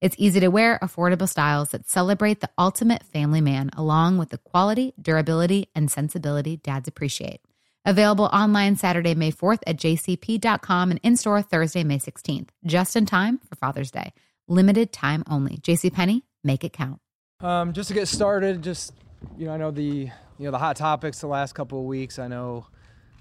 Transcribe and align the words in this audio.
It's 0.00 0.14
easy 0.16 0.38
to 0.40 0.48
wear, 0.48 0.78
affordable 0.80 1.28
styles 1.28 1.70
that 1.70 1.88
celebrate 1.88 2.40
the 2.40 2.50
ultimate 2.56 3.02
family 3.02 3.40
man, 3.40 3.70
along 3.76 4.18
with 4.18 4.28
the 4.30 4.38
quality, 4.38 4.94
durability, 5.00 5.68
and 5.74 5.90
sensibility 5.90 6.56
dads 6.56 6.86
appreciate. 6.86 7.40
Available 7.84 8.26
online 8.26 8.76
Saturday, 8.76 9.16
May 9.16 9.32
4th 9.32 9.58
at 9.66 9.76
jcp.com 9.76 10.92
and 10.92 11.00
in 11.02 11.16
store 11.16 11.42
Thursday, 11.42 11.82
May 11.82 11.98
16th, 11.98 12.50
just 12.64 12.94
in 12.94 13.06
time 13.06 13.38
for 13.38 13.56
Father's 13.56 13.90
Day. 13.90 14.12
Limited 14.46 14.92
time 14.92 15.24
only. 15.28 15.56
JCPenney, 15.56 16.22
make 16.44 16.62
it 16.62 16.72
count. 16.72 17.00
Um, 17.40 17.72
just 17.72 17.88
to 17.88 17.94
get 17.94 18.06
started, 18.06 18.62
just 18.62 18.92
you 19.36 19.46
know, 19.46 19.52
I 19.52 19.56
know 19.56 19.70
the 19.70 19.82
you 19.82 20.44
know 20.44 20.50
the 20.50 20.58
hot 20.58 20.76
topics 20.76 21.20
the 21.20 21.26
last 21.26 21.54
couple 21.54 21.80
of 21.80 21.86
weeks. 21.86 22.18
I 22.18 22.28
know 22.28 22.66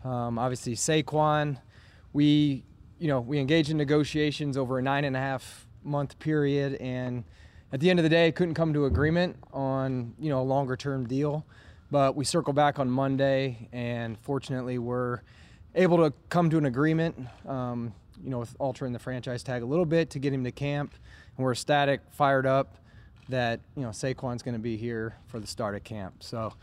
um, 0.03 0.37
obviously 0.39 0.75
Saquon. 0.75 1.57
We 2.13 2.63
you 2.99 3.07
know 3.07 3.19
we 3.19 3.39
engaged 3.39 3.69
in 3.69 3.77
negotiations 3.77 4.57
over 4.57 4.79
a 4.79 4.81
nine 4.81 5.05
and 5.05 5.15
a 5.15 5.19
half 5.19 5.66
month 5.87 6.19
period 6.19 6.75
and 6.75 7.23
at 7.71 7.79
the 7.79 7.89
end 7.89 7.99
of 7.99 8.03
the 8.03 8.09
day 8.09 8.31
couldn't 8.31 8.53
come 8.53 8.73
to 8.73 8.85
agreement 8.85 9.35
on 9.51 10.13
you 10.19 10.29
know 10.29 10.41
a 10.41 10.43
longer 10.43 10.75
term 10.75 11.07
deal. 11.07 11.45
But 11.89 12.15
we 12.15 12.25
circle 12.25 12.53
back 12.53 12.79
on 12.79 12.89
monday 12.89 13.69
and 13.71 14.17
fortunately 14.19 14.77
we're 14.77 15.21
able 15.75 15.97
to 15.97 16.13
come 16.29 16.49
to 16.49 16.57
an 16.57 16.65
agreement 16.65 17.27
um, 17.47 17.93
you 18.23 18.29
know 18.29 18.39
with 18.39 18.55
altering 18.59 18.93
the 18.93 18.99
franchise 18.99 19.43
tag 19.43 19.61
a 19.61 19.65
little 19.65 19.85
bit 19.85 20.09
to 20.11 20.19
get 20.19 20.33
him 20.33 20.43
to 20.43 20.51
camp. 20.51 20.93
And 21.35 21.43
we're 21.43 21.53
ecstatic 21.53 22.01
fired 22.11 22.45
up 22.45 22.77
that 23.29 23.59
you 23.75 23.83
know 23.83 23.89
Saquon's 23.89 24.43
going 24.43 24.55
to 24.55 24.61
be 24.61 24.77
here 24.77 25.15
for 25.27 25.39
the 25.39 25.47
start 25.47 25.75
of 25.75 25.83
camp. 25.83 26.23
So 26.23 26.53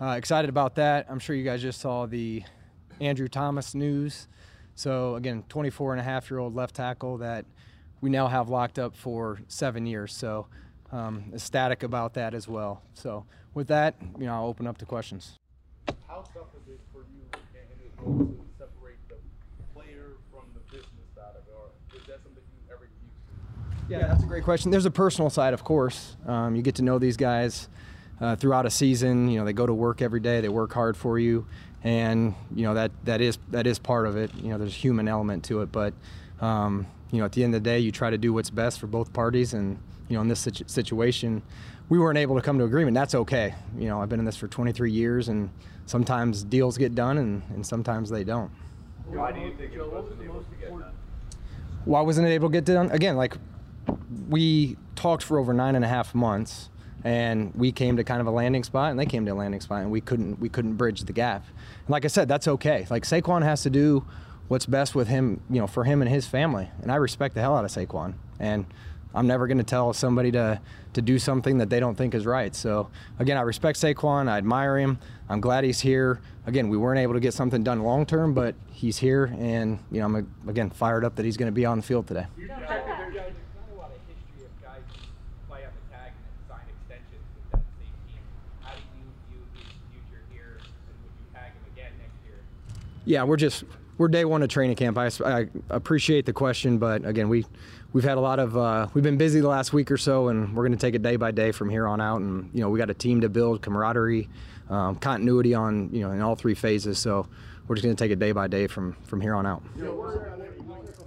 uh, 0.00 0.10
excited 0.10 0.48
about 0.48 0.76
that. 0.76 1.06
I'm 1.08 1.18
sure 1.18 1.36
you 1.36 1.44
guys 1.44 1.62
just 1.62 1.80
saw 1.80 2.06
the 2.06 2.42
andrew 3.00 3.28
thomas 3.28 3.74
news. 3.74 4.28
So 4.74 5.14
again 5.16 5.44
24 5.48 5.92
and 5.92 6.00
a 6.00 6.04
half 6.04 6.30
year 6.30 6.38
old 6.38 6.54
left 6.54 6.76
tackle 6.76 7.18
that 7.18 7.44
we 8.00 8.10
now 8.10 8.28
have 8.28 8.48
locked 8.48 8.78
up 8.78 8.94
for 8.96 9.40
seven 9.48 9.86
years. 9.86 10.12
So 10.12 10.46
um, 10.92 11.24
ecstatic 11.34 11.82
about 11.82 12.14
that 12.14 12.34
as 12.34 12.48
well. 12.48 12.82
So 12.94 13.24
with 13.54 13.68
that, 13.68 13.96
you 14.18 14.26
know, 14.26 14.34
I'll 14.34 14.46
open 14.46 14.66
up 14.66 14.78
to 14.78 14.86
questions. 14.86 15.38
How 16.08 16.24
tough 16.34 16.48
is 16.60 16.74
it 16.74 16.80
for 16.92 17.00
you 17.00 17.22
and 17.32 17.80
his 17.80 17.92
to 17.98 18.44
separate 18.58 18.96
the 19.08 19.16
player 19.74 20.16
from 20.30 20.44
the 20.54 20.60
business 20.70 21.06
side 21.14 21.36
of 21.36 21.46
it? 21.46 21.54
Or 21.56 21.96
is 21.96 22.06
that 22.06 22.22
something 22.22 22.42
you 22.66 22.72
ever 22.72 22.84
used 22.84 23.88
to? 23.88 23.92
Yeah, 23.92 24.06
that's 24.06 24.22
a 24.22 24.26
great 24.26 24.44
question. 24.44 24.70
There's 24.70 24.86
a 24.86 24.90
personal 24.90 25.30
side, 25.30 25.54
of 25.54 25.64
course. 25.64 26.16
Um, 26.26 26.56
you 26.56 26.62
get 26.62 26.76
to 26.76 26.82
know 26.82 26.98
these 26.98 27.16
guys 27.16 27.68
uh, 28.20 28.36
throughout 28.36 28.66
a 28.66 28.70
season. 28.70 29.28
You 29.28 29.40
know, 29.40 29.44
they 29.44 29.52
go 29.52 29.66
to 29.66 29.74
work 29.74 30.02
every 30.02 30.20
day. 30.20 30.40
They 30.40 30.48
work 30.48 30.72
hard 30.72 30.96
for 30.96 31.18
you, 31.18 31.46
and 31.82 32.34
you 32.54 32.64
know 32.64 32.74
that 32.74 32.92
that 33.04 33.20
is 33.20 33.38
that 33.50 33.66
is 33.66 33.78
part 33.78 34.06
of 34.06 34.16
it. 34.16 34.32
You 34.34 34.50
know, 34.50 34.58
there's 34.58 34.74
a 34.74 34.76
human 34.78 35.08
element 35.08 35.44
to 35.44 35.62
it, 35.62 35.72
but 35.72 35.94
um, 36.40 36.86
you 37.10 37.18
know, 37.18 37.24
at 37.24 37.32
the 37.32 37.44
end 37.44 37.54
of 37.54 37.62
the 37.62 37.68
day, 37.68 37.78
you 37.78 37.92
try 37.92 38.10
to 38.10 38.18
do 38.18 38.32
what's 38.32 38.50
best 38.50 38.78
for 38.80 38.86
both 38.86 39.12
parties. 39.12 39.54
And, 39.54 39.78
you 40.08 40.16
know, 40.16 40.22
in 40.22 40.28
this 40.28 40.40
situ- 40.40 40.64
situation, 40.66 41.42
we 41.88 41.98
weren't 41.98 42.18
able 42.18 42.36
to 42.36 42.42
come 42.42 42.58
to 42.58 42.64
agreement. 42.64 42.94
That's 42.94 43.14
okay. 43.14 43.54
You 43.76 43.88
know, 43.88 44.00
I've 44.00 44.08
been 44.08 44.20
in 44.20 44.24
this 44.24 44.36
for 44.36 44.48
23 44.48 44.90
years, 44.90 45.28
and 45.28 45.50
sometimes 45.86 46.44
deals 46.44 46.78
get 46.78 46.94
done, 46.94 47.18
and, 47.18 47.42
and 47.50 47.66
sometimes 47.66 48.10
they 48.10 48.24
don't. 48.24 48.50
Why 49.06 49.32
do 49.32 49.40
you 49.40 49.54
think 49.56 49.72
able 49.74 50.02
to 50.02 50.56
get 50.60 50.70
done? 50.70 50.92
Why 51.84 52.00
wasn't 52.02 52.28
it 52.28 52.30
able 52.30 52.48
to 52.48 52.52
get 52.52 52.64
done? 52.64 52.90
Again, 52.90 53.16
like 53.16 53.36
we 54.28 54.76
talked 54.94 55.22
for 55.22 55.38
over 55.38 55.52
nine 55.52 55.74
and 55.74 55.84
a 55.84 55.88
half 55.88 56.14
months, 56.14 56.68
and 57.02 57.52
we 57.54 57.72
came 57.72 57.96
to 57.96 58.04
kind 58.04 58.20
of 58.20 58.26
a 58.26 58.30
landing 58.30 58.62
spot, 58.62 58.90
and 58.90 59.00
they 59.00 59.06
came 59.06 59.26
to 59.26 59.32
a 59.32 59.34
landing 59.34 59.60
spot, 59.60 59.82
and 59.82 59.90
we 59.90 60.00
couldn't 60.00 60.38
we 60.38 60.48
couldn't 60.48 60.74
bridge 60.74 61.02
the 61.04 61.12
gap. 61.12 61.44
And 61.80 61.90
like 61.90 62.04
I 62.04 62.08
said, 62.08 62.28
that's 62.28 62.46
okay. 62.46 62.86
Like 62.90 63.04
Saquon 63.04 63.42
has 63.42 63.62
to 63.62 63.70
do 63.70 64.04
what's 64.50 64.66
best 64.66 64.96
with 64.96 65.06
him, 65.06 65.40
you 65.48 65.60
know, 65.60 65.66
for 65.68 65.84
him 65.84 66.02
and 66.02 66.10
his 66.10 66.26
family. 66.26 66.68
And 66.82 66.90
I 66.90 66.96
respect 66.96 67.36
the 67.36 67.40
hell 67.40 67.56
out 67.56 67.64
of 67.64 67.70
Saquon. 67.70 68.14
And 68.40 68.66
I'm 69.14 69.28
never 69.28 69.46
going 69.46 69.58
to 69.58 69.64
tell 69.64 69.92
somebody 69.92 70.32
to 70.32 70.60
to 70.92 71.00
do 71.00 71.20
something 71.20 71.58
that 71.58 71.70
they 71.70 71.78
don't 71.78 71.94
think 71.94 72.16
is 72.16 72.26
right. 72.26 72.52
So 72.52 72.90
again, 73.20 73.36
I 73.36 73.42
respect 73.42 73.80
Saquon. 73.80 74.28
I 74.28 74.38
admire 74.38 74.76
him. 74.76 74.98
I'm 75.28 75.40
glad 75.40 75.62
he's 75.62 75.78
here. 75.78 76.20
Again, 76.46 76.68
we 76.68 76.76
weren't 76.76 76.98
able 76.98 77.14
to 77.14 77.20
get 77.20 77.32
something 77.32 77.62
done 77.62 77.84
long 77.84 78.04
term, 78.06 78.34
but 78.34 78.56
he's 78.72 78.98
here, 78.98 79.32
and 79.38 79.78
you 79.92 80.00
know, 80.00 80.06
I'm 80.06 80.34
again 80.48 80.68
fired 80.70 81.04
up 81.04 81.14
that 81.14 81.24
he's 81.24 81.36
going 81.36 81.46
to 81.46 81.52
be 81.52 81.64
on 81.64 81.78
the 81.78 81.84
field 81.84 82.08
today. 82.08 82.26
Yeah, 93.06 93.24
we're 93.24 93.36
just 93.36 93.64
we're 94.00 94.08
day 94.08 94.24
one 94.24 94.42
of 94.42 94.48
training 94.48 94.76
camp. 94.76 94.96
I, 94.96 95.10
I 95.26 95.46
appreciate 95.68 96.24
the 96.24 96.32
question, 96.32 96.78
but 96.78 97.04
again, 97.04 97.28
we 97.28 97.44
we've 97.92 98.02
had 98.02 98.16
a 98.16 98.20
lot 98.20 98.38
of 98.38 98.56
uh, 98.56 98.88
we've 98.94 99.04
been 99.04 99.18
busy 99.18 99.40
the 99.40 99.48
last 99.48 99.74
week 99.74 99.90
or 99.90 99.98
so, 99.98 100.28
and 100.28 100.56
we're 100.56 100.66
going 100.66 100.76
to 100.76 100.78
take 100.78 100.94
it 100.94 101.02
day 101.02 101.16
by 101.16 101.32
day 101.32 101.52
from 101.52 101.68
here 101.68 101.86
on 101.86 102.00
out. 102.00 102.22
And 102.22 102.48
you 102.54 102.62
know, 102.62 102.70
we 102.70 102.78
got 102.78 102.88
a 102.88 102.94
team 102.94 103.20
to 103.20 103.28
build, 103.28 103.60
camaraderie, 103.60 104.30
um, 104.70 104.96
continuity 104.96 105.52
on 105.52 105.90
you 105.92 106.00
know 106.00 106.12
in 106.12 106.22
all 106.22 106.34
three 106.34 106.54
phases. 106.54 106.98
So 106.98 107.26
we're 107.68 107.76
just 107.76 107.84
going 107.84 107.94
to 107.94 108.02
take 108.02 108.10
it 108.10 108.18
day 108.18 108.32
by 108.32 108.48
day 108.48 108.68
from 108.68 108.94
from 109.04 109.20
here 109.20 109.34
on 109.34 109.44
out. 109.44 109.62
You 109.76 109.84
know, 109.84 109.92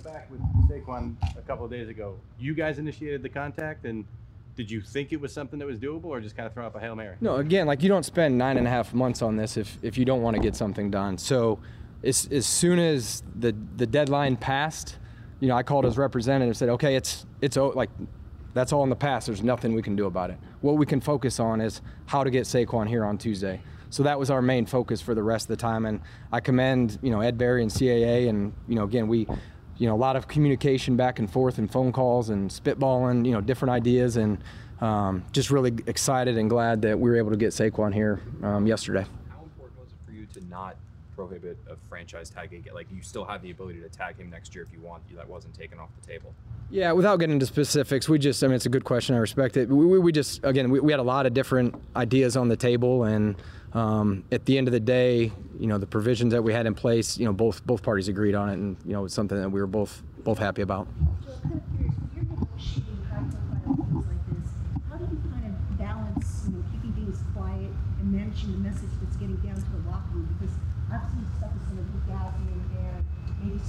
back 0.04 0.30
with 0.30 0.42
Saquon 0.70 1.16
a 1.36 1.42
couple 1.42 1.66
of 1.66 1.72
days 1.72 1.90
ago. 1.90 2.20
You 2.38 2.54
guys 2.54 2.78
initiated 2.78 3.24
the 3.24 3.30
contact 3.30 3.86
and 3.86 4.06
did 4.56 4.70
you 4.70 4.82
think 4.82 5.12
it 5.12 5.20
was 5.20 5.34
something 5.34 5.58
that 5.58 5.66
was 5.66 5.80
doable 5.80 6.06
or 6.06 6.22
just 6.22 6.38
kind 6.38 6.46
of 6.46 6.54
throw 6.54 6.68
up 6.68 6.76
a 6.76 6.80
hail 6.80 6.96
mary 6.96 7.16
no 7.22 7.38
again 7.38 7.66
like 7.66 7.82
you 7.82 7.90
don't 7.90 8.06
spend 8.06 8.38
nine 8.38 8.56
and 8.58 8.68
a 8.68 8.70
half 8.70 8.94
months 8.94 9.24
on 9.24 9.36
this 9.36 9.58
if, 9.58 9.80
if 9.82 9.98
you 9.98 10.06
don't 10.06 10.22
want 10.22 10.36
to 10.36 10.42
get 10.44 10.56
something 10.56 10.92
done 10.92 11.18
so 11.18 11.58
as, 12.04 12.28
as 12.32 12.46
soon 12.46 12.80
as 12.80 13.24
the, 13.36 13.56
the 13.78 13.88
deadline 13.88 14.36
passed, 14.36 14.98
you 15.40 15.48
know, 15.48 15.56
I 15.56 15.64
called 15.64 15.86
his 15.86 15.98
representative, 15.98 16.50
and 16.50 16.58
said, 16.58 16.70
okay, 16.70 16.96
it's, 16.96 17.26
it's 17.42 17.58
like, 17.58 17.90
that's 18.54 18.72
all 18.72 18.84
in 18.84 18.90
the 18.90 18.96
past. 18.96 19.28
There's 19.28 19.44
nothing 19.44 19.74
we 19.74 19.82
can 19.82 19.96
do 19.96 20.06
about 20.06 20.30
it. 20.30 20.38
What 20.62 20.78
we 20.78 20.86
can 20.86 21.02
focus 21.02 21.40
on 21.40 21.60
is 21.60 21.82
how 22.06 22.24
to 22.24 22.30
get 22.30 22.44
Saquon 22.44 22.88
here 22.88 23.04
on 23.04 23.18
Tuesday. 23.18 23.62
So 23.90 24.04
that 24.04 24.18
was 24.18 24.30
our 24.30 24.42
main 24.42 24.66
focus 24.66 25.02
for 25.02 25.14
the 25.14 25.24
rest 25.24 25.46
of 25.46 25.50
the 25.50 25.58
time. 25.58 25.86
And 25.86 26.02
I 26.32 26.40
commend, 26.40 26.98
you 27.02 27.12
know, 27.12 27.22
Ed 27.22 27.38
Berry 27.38 27.62
and 27.62 27.72
CAA. 27.72 28.30
And, 28.30 28.54
you 28.68 28.76
know, 28.76 28.84
again, 28.84 29.08
we, 29.08 29.28
you 29.78 29.88
know, 29.88 29.96
a 29.96 29.98
lot 29.98 30.16
of 30.16 30.28
communication 30.28 30.96
back 30.96 31.20
and 31.20 31.30
forth 31.30 31.58
and 31.58 31.72
phone 31.72 31.92
calls 31.92 32.30
and 32.30 32.50
spitballing, 32.50 33.26
you 33.26 33.32
know, 33.32 33.42
different 33.42 33.72
ideas. 33.72 34.18
And 34.18 34.40
um, 34.82 35.24
just 35.32 35.52
really 35.52 35.74
excited 35.86 36.38
and 36.38 36.50
glad 36.50 36.82
that 36.84 37.00
we 37.00 37.10
were 37.10 37.18
able 37.18 37.32
to 37.32 37.38
get 37.38 37.50
Saquon 37.50 37.94
here 37.94 38.22
um, 38.42 38.66
yesterday. 38.66 39.06
How 39.30 39.44
important 39.44 39.80
was 39.80 39.90
it 39.90 39.98
for 40.06 40.12
you 40.12 40.26
to 40.28 40.46
not 40.48 40.76
prohibit 41.16 41.58
a 41.70 41.76
franchise 41.90 42.30
tagging. 42.30 42.66
Like 42.74 42.88
you 42.92 43.02
still 43.02 43.26
have 43.26 43.42
the 43.42 43.52
ability 43.52 43.82
to 43.82 43.90
tag 43.90 44.18
him 44.18 44.30
next 44.30 44.54
year 44.54 44.64
if 44.64 44.72
you 44.74 44.82
want. 44.82 45.04
That 45.16 45.28
wasn't 45.28 45.54
taken 45.54 45.80
off 45.80 45.90
the 46.02 46.08
table. 46.08 46.34
Yeah, 46.70 46.92
without 46.92 47.18
getting 47.18 47.34
into 47.34 47.46
specifics, 47.46 48.10
we 48.10 48.18
just, 48.18 48.44
I 48.44 48.48
mean, 48.48 48.56
it's 48.56 48.66
a 48.66 48.70
good 48.70 48.84
question. 48.84 49.16
I 49.16 49.20
respect 49.20 49.58
it. 49.58 49.70
We, 49.70 50.00
we 50.00 50.12
just, 50.12 50.44
again, 50.44 50.72
we, 50.72 50.80
we 50.80 50.92
had 50.92 51.00
a 51.00 51.04
lot 51.04 51.26
of 51.26 51.34
different 51.34 51.76
ideas 51.96 52.36
on 52.36 52.48
the 52.48 52.58
table. 52.58 53.04
And 53.04 53.36
um, 53.74 54.24
at 54.32 54.46
the 54.46 54.58
end 54.58 54.68
of 54.68 54.72
the 54.72 54.80
day, 54.80 55.32
you 55.60 55.68
know, 55.68 55.78
the 55.78 55.86
provisions 55.86 56.34
that 56.34 56.44
we 56.44 56.52
had 56.52 56.66
in 56.66 56.74
place, 56.74 57.18
you 57.18 57.26
know, 57.26 57.34
both 57.34 57.66
both 57.66 57.84
parties 57.84 58.08
agreed 58.08 58.34
on 58.34 58.50
it. 58.50 58.54
And, 58.54 58.78
you 58.86 58.94
know, 58.94 59.06
it's 59.06 59.14
something 59.14 59.40
that 59.40 59.50
we 59.50 59.62
were 59.62 59.68
both 59.68 60.02
both 60.24 60.40
happy 60.40 60.62
about. 60.62 60.88
managing 68.14 68.52
the 68.52 68.70
message 68.70 68.90
that's 69.02 69.16
getting 69.18 69.36
down 69.38 69.56
to 69.56 69.62
the 69.62 69.90
locker 69.90 70.14
room 70.14 70.30
because 70.38 70.54
obviously 70.94 71.26
stuff 71.38 71.50
is 71.54 71.62
going 71.70 71.82
to 71.82 71.90
leak 71.94 72.10
out 72.14 72.34
here 72.42 72.54
and 72.54 72.70
there, 72.74 72.98
maybe 73.42 73.58
some 73.58 73.60
misconceptions. 73.60 73.60
So 73.60 73.60
how 73.60 73.60
do 73.60 73.60
you 73.60 73.60
balance 73.60 73.60
that? 73.60 73.62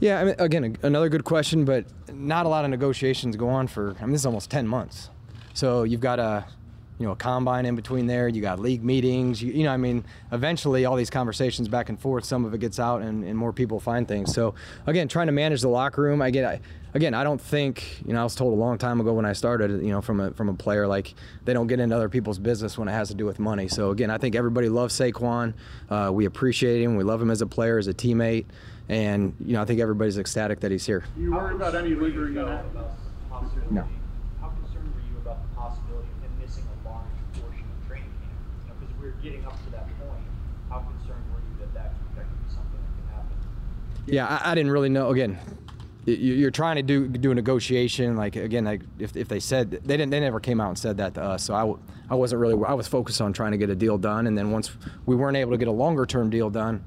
Yeah, 0.00 0.20
I 0.20 0.24
mean, 0.24 0.34
again, 0.38 0.76
another 0.82 1.08
good 1.08 1.22
question, 1.22 1.64
but 1.64 1.84
not 2.12 2.44
a 2.44 2.48
lot 2.48 2.64
of 2.64 2.70
negotiations 2.70 3.36
go 3.36 3.48
on 3.48 3.68
for. 3.68 3.94
I 4.00 4.02
mean, 4.02 4.12
this 4.12 4.22
is 4.22 4.26
almost 4.26 4.50
ten 4.50 4.66
months, 4.66 5.10
so 5.54 5.84
you've 5.84 6.00
got 6.00 6.16
to, 6.16 6.44
you 7.02 7.08
know 7.08 7.12
a 7.12 7.16
combine 7.16 7.66
in 7.66 7.74
between 7.74 8.06
there. 8.06 8.28
You 8.28 8.40
got 8.40 8.60
league 8.60 8.84
meetings. 8.84 9.42
You, 9.42 9.52
you 9.52 9.64
know, 9.64 9.72
I 9.72 9.76
mean, 9.76 10.04
eventually 10.30 10.84
all 10.84 10.94
these 10.94 11.10
conversations 11.10 11.66
back 11.66 11.88
and 11.88 11.98
forth. 11.98 12.24
Some 12.24 12.44
of 12.44 12.54
it 12.54 12.58
gets 12.58 12.78
out, 12.78 13.02
and, 13.02 13.24
and 13.24 13.36
more 13.36 13.52
people 13.52 13.80
find 13.80 14.06
things. 14.06 14.32
So 14.32 14.54
again, 14.86 15.08
trying 15.08 15.26
to 15.26 15.32
manage 15.32 15.62
the 15.62 15.68
locker 15.68 16.02
room. 16.02 16.22
I 16.22 16.30
get. 16.30 16.44
I, 16.44 16.60
again, 16.94 17.12
I 17.12 17.24
don't 17.24 17.40
think 17.40 18.02
you 18.06 18.12
know. 18.12 18.20
I 18.20 18.24
was 18.24 18.36
told 18.36 18.52
a 18.52 18.56
long 18.56 18.78
time 18.78 19.00
ago 19.00 19.12
when 19.12 19.24
I 19.24 19.32
started, 19.32 19.82
you 19.82 19.90
know, 19.90 20.00
from 20.00 20.20
a 20.20 20.30
from 20.30 20.48
a 20.48 20.54
player 20.54 20.86
like 20.86 21.14
they 21.44 21.52
don't 21.52 21.66
get 21.66 21.80
into 21.80 21.96
other 21.96 22.08
people's 22.08 22.38
business 22.38 22.78
when 22.78 22.86
it 22.86 22.92
has 22.92 23.08
to 23.08 23.14
do 23.14 23.26
with 23.26 23.40
money. 23.40 23.66
So 23.66 23.90
again, 23.90 24.10
I 24.10 24.18
think 24.18 24.36
everybody 24.36 24.68
loves 24.68 24.94
Saquon. 24.94 25.54
Uh, 25.90 26.10
we 26.12 26.26
appreciate 26.26 26.82
him. 26.82 26.94
We 26.94 27.02
love 27.02 27.20
him 27.20 27.32
as 27.32 27.42
a 27.42 27.46
player, 27.48 27.78
as 27.78 27.88
a 27.88 27.94
teammate, 27.94 28.46
and 28.88 29.34
you 29.44 29.54
know, 29.54 29.62
I 29.62 29.64
think 29.64 29.80
everybody's 29.80 30.18
ecstatic 30.18 30.60
that 30.60 30.70
he's 30.70 30.86
here. 30.86 31.04
You 31.18 31.32
worried 31.32 31.56
about 31.56 31.74
any 31.74 31.96
lingering? 31.96 32.34
No. 32.34 33.88
How 34.40 34.48
concerned 34.48 34.92
were 34.94 35.00
you 35.00 35.16
about 35.18 35.38
the 35.48 35.56
possibility 35.56 36.08
of 36.08 36.22
him 36.22 36.32
missing 36.40 36.64
a 36.68 36.88
large 36.88 37.06
portion 37.32 37.64
of 37.64 37.88
training 37.88 38.12
camp? 38.20 38.36
You 38.62 38.68
know, 38.68 38.74
because 38.80 38.94
we're 39.00 39.11
getting 39.22 39.44
up 39.44 39.62
to 39.64 39.70
that 39.70 39.86
point. 39.98 40.20
How 40.68 40.80
concerned 40.80 41.22
were 41.32 41.40
you 41.40 41.56
that 41.60 41.74
that, 41.74 41.94
that 42.16 42.22
could 42.28 42.46
be 42.46 42.52
something 42.52 42.70
that 42.72 43.06
could 43.06 43.14
happen? 43.14 43.36
Yeah, 44.06 44.26
I, 44.26 44.52
I 44.52 44.54
didn't 44.54 44.72
really 44.72 44.88
know. 44.88 45.10
Again, 45.10 45.38
you- 46.04 46.14
you're 46.34 46.50
trying 46.50 46.76
to 46.76 46.82
do 46.82 47.08
do 47.08 47.30
a 47.30 47.34
negotiation. 47.34 48.16
Like 48.16 48.36
again, 48.36 48.64
like 48.64 48.82
if, 48.98 49.16
if 49.16 49.28
they 49.28 49.40
said 49.40 49.70
they 49.70 49.96
didn't, 49.96 50.10
they 50.10 50.20
never 50.20 50.40
came 50.40 50.60
out 50.60 50.68
and 50.68 50.78
said 50.78 50.96
that 50.98 51.14
to 51.14 51.22
us. 51.22 51.44
So 51.44 51.54
I, 51.54 52.12
I 52.12 52.14
wasn't 52.16 52.40
really. 52.40 52.62
I 52.66 52.74
was 52.74 52.88
focused 52.88 53.20
on 53.20 53.32
trying 53.32 53.52
to 53.52 53.58
get 53.58 53.70
a 53.70 53.76
deal 53.76 53.98
done. 53.98 54.26
And 54.26 54.36
then 54.36 54.50
once 54.50 54.70
we 55.06 55.14
weren't 55.16 55.36
able 55.36 55.52
to 55.52 55.58
get 55.58 55.68
a 55.68 55.72
longer 55.72 56.04
term 56.06 56.30
deal 56.30 56.50
done, 56.50 56.84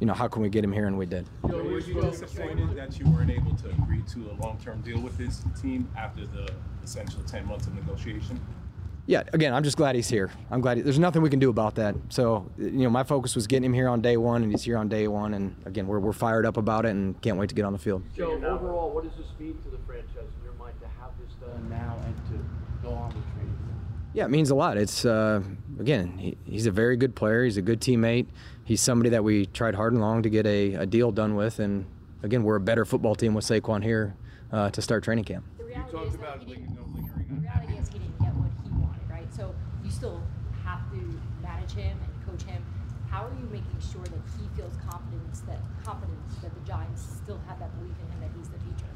you 0.00 0.06
know, 0.06 0.14
how 0.14 0.28
can 0.28 0.42
we 0.42 0.48
get 0.48 0.64
him 0.64 0.72
here? 0.72 0.86
And 0.86 0.98
we 0.98 1.06
did. 1.06 1.26
Joe, 1.48 1.62
were 1.62 1.78
you 1.78 2.00
disappointed 2.02 2.74
that 2.76 2.98
you 2.98 3.08
weren't 3.10 3.30
able 3.30 3.54
to 3.56 3.68
agree 3.70 4.02
to 4.12 4.30
a 4.30 4.34
long-term 4.42 4.80
deal 4.82 5.00
with 5.00 5.16
this 5.16 5.42
team 5.60 5.88
after 5.96 6.26
the 6.26 6.48
essential 6.82 7.20
10 7.26 7.46
months 7.46 7.66
of 7.66 7.74
negotiation? 7.74 8.38
Yeah, 9.10 9.24
again, 9.32 9.52
I'm 9.52 9.64
just 9.64 9.76
glad 9.76 9.96
he's 9.96 10.08
here. 10.08 10.30
I'm 10.52 10.60
glad 10.60 10.76
he, 10.76 10.84
there's 10.84 11.00
nothing 11.00 11.20
we 11.20 11.30
can 11.30 11.40
do 11.40 11.50
about 11.50 11.74
that. 11.74 11.96
So, 12.10 12.48
you 12.56 12.84
know, 12.84 12.90
my 12.90 13.02
focus 13.02 13.34
was 13.34 13.48
getting 13.48 13.64
him 13.64 13.72
here 13.72 13.88
on 13.88 14.00
day 14.00 14.16
one, 14.16 14.44
and 14.44 14.52
he's 14.52 14.62
here 14.62 14.78
on 14.78 14.88
day 14.88 15.08
one. 15.08 15.34
And 15.34 15.56
again, 15.64 15.88
we're, 15.88 15.98
we're 15.98 16.12
fired 16.12 16.46
up 16.46 16.56
about 16.56 16.86
it 16.86 16.90
and 16.90 17.20
can't 17.20 17.36
wait 17.36 17.48
to 17.48 17.56
get 17.56 17.64
on 17.64 17.72
the 17.72 17.78
field. 17.80 18.04
Joe, 18.14 18.34
overall, 18.34 18.88
what 18.90 19.02
does 19.02 19.12
this 19.16 19.26
mean 19.40 19.58
to 19.64 19.68
the 19.70 19.78
franchise 19.84 20.30
in 20.38 20.44
your 20.44 20.52
mind 20.52 20.74
to 20.80 20.86
have 21.00 21.10
this 21.18 21.34
done 21.40 21.68
now 21.68 21.98
and 22.04 22.14
to 22.28 22.88
go 22.88 22.94
on 22.94 23.08
with 23.08 23.24
training? 23.34 23.58
Yeah, 24.14 24.26
it 24.26 24.30
means 24.30 24.50
a 24.50 24.54
lot. 24.54 24.76
It's 24.76 25.04
uh, 25.04 25.42
again, 25.80 26.16
he, 26.16 26.36
he's 26.44 26.66
a 26.66 26.70
very 26.70 26.96
good 26.96 27.16
player. 27.16 27.42
He's 27.42 27.56
a 27.56 27.62
good 27.62 27.80
teammate. 27.80 28.28
He's 28.62 28.80
somebody 28.80 29.10
that 29.10 29.24
we 29.24 29.46
tried 29.46 29.74
hard 29.74 29.92
and 29.92 30.00
long 30.00 30.22
to 30.22 30.30
get 30.30 30.46
a, 30.46 30.74
a 30.74 30.86
deal 30.86 31.10
done 31.10 31.34
with. 31.34 31.58
And 31.58 31.84
again, 32.22 32.44
we're 32.44 32.54
a 32.54 32.60
better 32.60 32.84
football 32.84 33.16
team 33.16 33.34
with 33.34 33.44
Saquon 33.44 33.82
here 33.82 34.14
uh, 34.52 34.70
to 34.70 34.80
start 34.80 35.02
training 35.02 35.24
camp. 35.24 35.44
The 35.58 35.64
reality 35.64 35.96
is 35.98 36.16
that 36.16 36.38
he 36.38 36.44
didn't, 36.44 36.76
the 36.76 37.40
reality 37.40 37.72
is 37.74 37.88
he 37.88 37.98
didn't 37.98 38.18
get 38.20 38.34
what 38.34 38.50
he 38.64 38.70
wanted, 38.70 39.00
right? 39.08 39.32
So 39.32 39.54
you 39.90 39.96
still 39.96 40.22
have 40.64 40.88
to 40.90 41.20
manage 41.42 41.72
him 41.72 41.98
and 41.98 42.26
coach 42.26 42.48
him. 42.48 42.64
How 43.10 43.24
are 43.24 43.30
you 43.30 43.48
making 43.50 43.80
sure 43.92 44.04
that 44.04 44.20
he 44.38 44.48
feels 44.56 44.72
confidence 44.88 45.40
that 45.40 45.58
confidence 45.84 46.36
that 46.42 46.54
the 46.54 46.60
Giants 46.60 47.02
still 47.22 47.40
have 47.48 47.58
that 47.58 47.76
belief 47.76 47.96
in 47.98 48.12
him 48.12 48.20
that 48.20 48.30
he's 48.38 48.48
the 48.48 48.58
future? 48.60 48.86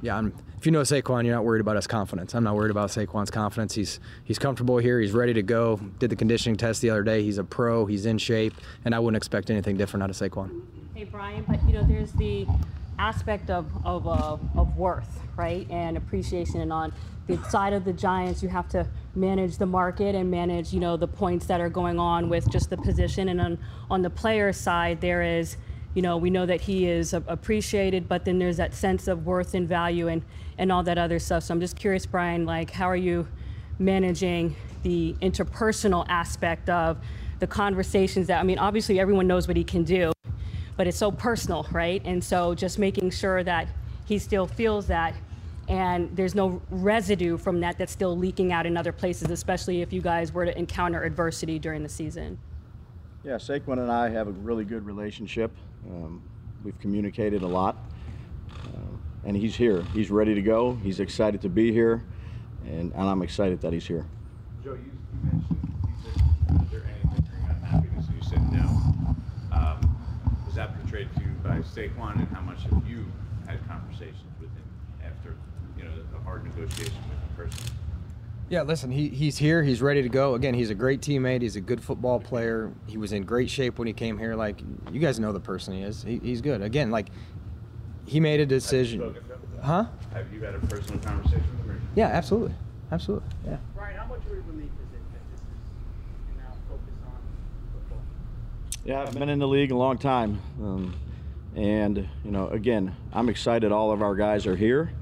Yeah, 0.00 0.16
I'm, 0.16 0.32
if 0.56 0.64
you 0.64 0.70
know 0.70 0.82
Saquon, 0.82 1.24
you're 1.24 1.34
not 1.34 1.44
worried 1.44 1.60
about 1.60 1.74
his 1.74 1.88
confidence. 1.88 2.34
I'm 2.34 2.44
not 2.44 2.54
worried 2.54 2.70
about 2.70 2.90
Saquon's 2.90 3.30
confidence. 3.30 3.74
He's 3.74 3.98
he's 4.22 4.38
comfortable 4.38 4.78
here. 4.78 5.00
He's 5.00 5.12
ready 5.12 5.34
to 5.34 5.42
go. 5.42 5.80
Did 5.98 6.10
the 6.10 6.16
conditioning 6.16 6.56
test 6.56 6.82
the 6.82 6.90
other 6.90 7.02
day. 7.02 7.22
He's 7.22 7.38
a 7.38 7.44
pro. 7.44 7.84
He's 7.86 8.06
in 8.06 8.18
shape, 8.18 8.54
and 8.84 8.94
I 8.94 9.00
wouldn't 9.00 9.16
expect 9.16 9.50
anything 9.50 9.76
different 9.76 10.04
out 10.04 10.10
of 10.10 10.16
Saquon. 10.16 10.62
Hey 10.94 11.04
Brian, 11.04 11.44
but 11.48 11.60
you 11.66 11.72
know 11.72 11.82
there's 11.82 12.12
the 12.12 12.46
aspect 12.98 13.50
of 13.50 13.66
of, 13.84 14.06
uh, 14.06 14.36
of 14.56 14.76
worth, 14.76 15.20
right, 15.36 15.68
and 15.68 15.96
appreciation, 15.96 16.60
and 16.60 16.72
on 16.72 16.92
the 17.26 17.42
side 17.44 17.72
of 17.72 17.84
the 17.84 17.92
Giants, 17.92 18.42
you 18.42 18.48
have 18.48 18.68
to 18.70 18.86
manage 19.14 19.58
the 19.58 19.66
market 19.66 20.14
and 20.14 20.30
manage 20.30 20.72
you 20.72 20.80
know 20.80 20.96
the 20.96 21.08
points 21.08 21.46
that 21.46 21.60
are 21.60 21.70
going 21.70 21.98
on 21.98 22.28
with 22.28 22.50
just 22.50 22.70
the 22.70 22.76
position, 22.76 23.28
and 23.28 23.40
on 23.40 23.58
on 23.90 24.02
the 24.02 24.10
player 24.10 24.52
side, 24.52 25.00
there 25.00 25.22
is. 25.22 25.56
You 25.96 26.02
know, 26.02 26.16
we 26.16 26.28
know 26.28 26.44
that 26.44 26.60
he 26.62 26.88
is 26.88 27.14
appreciated, 27.14 28.08
but 28.08 28.24
then 28.24 28.40
there's 28.40 28.56
that 28.56 28.74
sense 28.74 29.06
of 29.06 29.26
worth 29.26 29.54
and 29.54 29.68
value 29.68 30.08
and, 30.08 30.22
and 30.58 30.72
all 30.72 30.82
that 30.82 30.98
other 30.98 31.20
stuff. 31.20 31.44
So 31.44 31.54
I'm 31.54 31.60
just 31.60 31.76
curious, 31.76 32.04
Brian, 32.04 32.44
like, 32.44 32.72
how 32.72 32.90
are 32.90 32.96
you 32.96 33.28
managing 33.78 34.56
the 34.82 35.14
interpersonal 35.22 36.04
aspect 36.08 36.68
of 36.68 36.98
the 37.38 37.46
conversations 37.46 38.26
that, 38.26 38.40
I 38.40 38.42
mean, 38.42 38.58
obviously 38.58 38.98
everyone 38.98 39.28
knows 39.28 39.46
what 39.46 39.56
he 39.56 39.62
can 39.62 39.84
do, 39.84 40.12
but 40.76 40.88
it's 40.88 40.98
so 40.98 41.12
personal, 41.12 41.64
right? 41.70 42.02
And 42.04 42.24
so 42.24 42.56
just 42.56 42.76
making 42.76 43.10
sure 43.10 43.44
that 43.44 43.68
he 44.04 44.18
still 44.18 44.48
feels 44.48 44.88
that 44.88 45.14
and 45.68 46.14
there's 46.14 46.34
no 46.34 46.60
residue 46.70 47.36
from 47.36 47.60
that 47.60 47.78
that's 47.78 47.92
still 47.92 48.16
leaking 48.16 48.52
out 48.52 48.66
in 48.66 48.76
other 48.76 48.92
places, 48.92 49.30
especially 49.30 49.80
if 49.82 49.92
you 49.92 50.02
guys 50.02 50.32
were 50.32 50.44
to 50.44 50.56
encounter 50.58 51.02
adversity 51.02 51.58
during 51.58 51.82
the 51.82 51.88
season. 51.88 52.38
Yeah, 53.22 53.36
Saquon 53.36 53.78
and 53.78 53.90
I 53.90 54.10
have 54.10 54.28
a 54.28 54.32
really 54.32 54.64
good 54.64 54.84
relationship. 54.84 55.50
Um, 55.88 56.22
we've 56.62 56.78
communicated 56.80 57.42
a 57.42 57.46
lot. 57.46 57.76
Uh, 58.66 58.68
and 59.24 59.36
he's 59.36 59.56
here. 59.56 59.82
He's 59.94 60.10
ready 60.10 60.34
to 60.34 60.42
go. 60.42 60.78
He's 60.82 61.00
excited 61.00 61.40
to 61.42 61.48
be 61.48 61.72
here. 61.72 62.04
And, 62.66 62.92
and 62.92 63.08
I'm 63.08 63.22
excited 63.22 63.60
that 63.62 63.72
he's 63.72 63.86
here. 63.86 64.06
Joe, 64.62 64.72
you, 64.72 64.78
you 64.78 65.30
mentioned 65.32 65.74
you 65.88 65.94
said, 66.02 66.62
is 66.62 66.70
there 66.70 66.82
any 66.84 67.14
lingering 67.14 67.46
unhappiness? 67.48 68.06
You 68.14 68.28
said 68.28 68.52
no. 68.52 68.66
Um, 69.52 69.96
was 70.44 70.54
that 70.56 70.78
portrayed 70.80 71.08
to 71.16 71.20
you 71.22 71.30
by 71.42 71.58
Saquon, 71.60 72.16
and 72.16 72.28
how 72.28 72.42
much 72.42 72.62
have 72.64 72.86
you 72.86 73.06
had 73.46 73.66
conversations 73.66 74.32
with 74.40 74.50
him 74.50 74.64
after, 75.04 75.36
you 75.76 75.84
know, 75.84 75.90
the 76.12 76.18
hard 76.20 76.44
negotiation 76.44 76.94
with 77.08 77.18
him 77.18 77.36
personally? 77.36 77.70
Yeah, 78.50 78.62
listen, 78.62 78.90
he, 78.90 79.08
he's 79.08 79.38
here. 79.38 79.62
He's 79.62 79.80
ready 79.80 80.02
to 80.02 80.08
go. 80.08 80.34
Again, 80.34 80.54
he's 80.54 80.70
a 80.70 80.74
great 80.74 81.00
teammate. 81.00 81.40
He's 81.40 81.56
a 81.56 81.60
good 81.60 81.82
football 81.82 82.20
player. 82.20 82.72
He 82.86 82.98
was 82.98 83.12
in 83.12 83.22
great 83.24 83.48
shape 83.48 83.78
when 83.78 83.86
he 83.86 83.94
came 83.94 84.18
here. 84.18 84.34
Like, 84.34 84.60
you 84.92 85.00
guys 85.00 85.18
know 85.18 85.32
the 85.32 85.40
person 85.40 85.74
he 85.74 85.82
is. 85.82 86.02
He, 86.02 86.18
he's 86.18 86.42
good. 86.42 86.60
Again, 86.60 86.90
like, 86.90 87.08
he 88.06 88.20
made 88.20 88.40
a 88.40 88.46
decision. 88.46 89.00
Have 89.00 89.14
you 89.14 89.20
spoken 89.22 89.40
to 89.40 89.56
him? 89.56 89.62
Huh? 89.62 89.84
Have 90.12 90.32
you 90.32 90.42
had 90.42 90.54
a 90.54 90.58
personal 90.58 91.00
conversation 91.00 91.42
with 91.58 91.68
him? 91.68 91.88
Yeah, 91.94 92.08
absolutely. 92.08 92.54
Absolutely. 92.92 93.28
Yeah. 93.46 93.56
Brian, 93.74 93.96
how 93.96 94.06
much 94.06 94.20
of 94.26 94.32
a 94.32 94.34
relief 94.34 94.66
is 94.66 94.92
it 94.92 95.12
that 95.12 95.30
this 95.32 95.40
is 95.40 95.46
you 96.28 96.42
now 96.42 96.52
focus 96.68 96.94
on 97.06 97.16
football? 97.72 98.02
Yeah, 98.84 99.02
I've 99.02 99.18
been 99.18 99.30
in 99.30 99.38
the 99.38 99.48
league 99.48 99.70
a 99.70 99.76
long 99.76 99.96
time. 99.96 100.40
Um, 100.62 100.94
and, 101.56 102.08
you 102.24 102.30
know, 102.30 102.48
again, 102.48 102.96
I'm 103.12 103.28
excited 103.28 103.70
all 103.70 103.92
of 103.92 104.02
our 104.02 104.16
guys 104.16 104.46
are 104.46 104.56
here. 104.56 104.92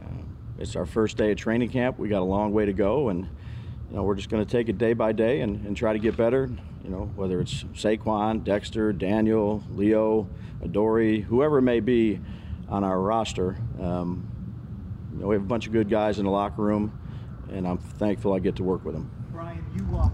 Uh, 0.00 0.22
it's 0.58 0.76
our 0.76 0.86
first 0.86 1.16
day 1.16 1.32
of 1.32 1.38
training 1.38 1.70
camp. 1.70 1.98
We 1.98 2.08
got 2.08 2.20
a 2.20 2.24
long 2.24 2.52
way 2.52 2.64
to 2.66 2.72
go. 2.72 3.08
And, 3.08 3.24
you 3.90 3.96
know, 3.96 4.04
we're 4.04 4.14
just 4.14 4.28
going 4.28 4.44
to 4.44 4.50
take 4.50 4.68
it 4.68 4.78
day 4.78 4.92
by 4.92 5.12
day 5.12 5.40
and, 5.40 5.66
and 5.66 5.76
try 5.76 5.92
to 5.92 5.98
get 5.98 6.16
better. 6.16 6.48
You 6.84 6.90
know, 6.90 7.10
whether 7.16 7.40
it's 7.40 7.64
Saquon, 7.74 8.44
Dexter, 8.44 8.92
Daniel, 8.92 9.64
Leo, 9.72 10.28
Adori, 10.62 11.24
whoever 11.24 11.58
it 11.58 11.62
may 11.62 11.80
be 11.80 12.20
on 12.68 12.84
our 12.84 13.00
roster. 13.00 13.56
Um, 13.80 14.26
you 15.12 15.20
know, 15.20 15.26
we 15.26 15.34
have 15.34 15.42
a 15.42 15.46
bunch 15.46 15.66
of 15.66 15.72
good 15.72 15.90
guys 15.90 16.18
in 16.18 16.24
the 16.24 16.30
locker 16.30 16.62
room, 16.62 16.96
and 17.50 17.66
I'm 17.66 17.78
thankful 17.78 18.32
I 18.32 18.38
get 18.38 18.56
to 18.56 18.62
work 18.62 18.84
with 18.84 18.94
them. 18.94 19.10
Brian, 19.32 19.64
you 19.76 19.98
uh, 19.98 20.08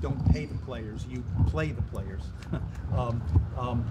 don't 0.00 0.30
pay 0.30 0.44
the 0.44 0.58
players, 0.58 1.06
you 1.08 1.24
play 1.46 1.72
the 1.72 1.82
players. 1.82 2.22
um, 2.96 3.22
um, 3.56 3.82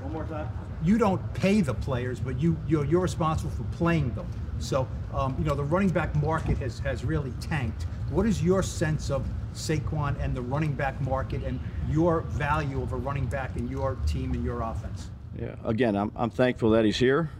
One 0.00 0.12
more 0.12 0.24
time. 0.24 0.48
You 0.82 0.98
don't 0.98 1.22
pay 1.34 1.60
the 1.60 1.74
players, 1.74 2.20
but 2.20 2.38
you 2.40 2.56
you're, 2.66 2.84
you're 2.84 3.00
responsible 3.00 3.50
for 3.50 3.64
playing 3.76 4.14
them. 4.14 4.26
So 4.58 4.88
um, 5.14 5.34
you 5.38 5.44
know 5.44 5.54
the 5.54 5.64
running 5.64 5.88
back 5.88 6.14
market 6.16 6.58
has 6.58 6.78
has 6.80 7.04
really 7.04 7.32
tanked. 7.40 7.86
What 8.10 8.26
is 8.26 8.42
your 8.42 8.62
sense 8.62 9.10
of 9.10 9.26
Saquon 9.54 10.18
and 10.22 10.34
the 10.34 10.42
running 10.42 10.72
back 10.72 11.00
market 11.00 11.42
and 11.42 11.60
your 11.88 12.22
value 12.22 12.82
of 12.82 12.92
a 12.92 12.96
running 12.96 13.26
back 13.26 13.56
in 13.56 13.68
your 13.68 13.96
team 14.06 14.32
and 14.32 14.44
your 14.44 14.62
offense? 14.62 15.10
Yeah, 15.38 15.56
again, 15.64 15.94
I'm, 15.94 16.10
I'm 16.16 16.30
thankful 16.30 16.70
that 16.70 16.84
he's 16.84 16.96
here. 16.96 17.30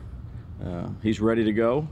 Uh, 0.64 0.88
he's 1.02 1.20
ready 1.20 1.44
to 1.44 1.52
go, 1.52 1.88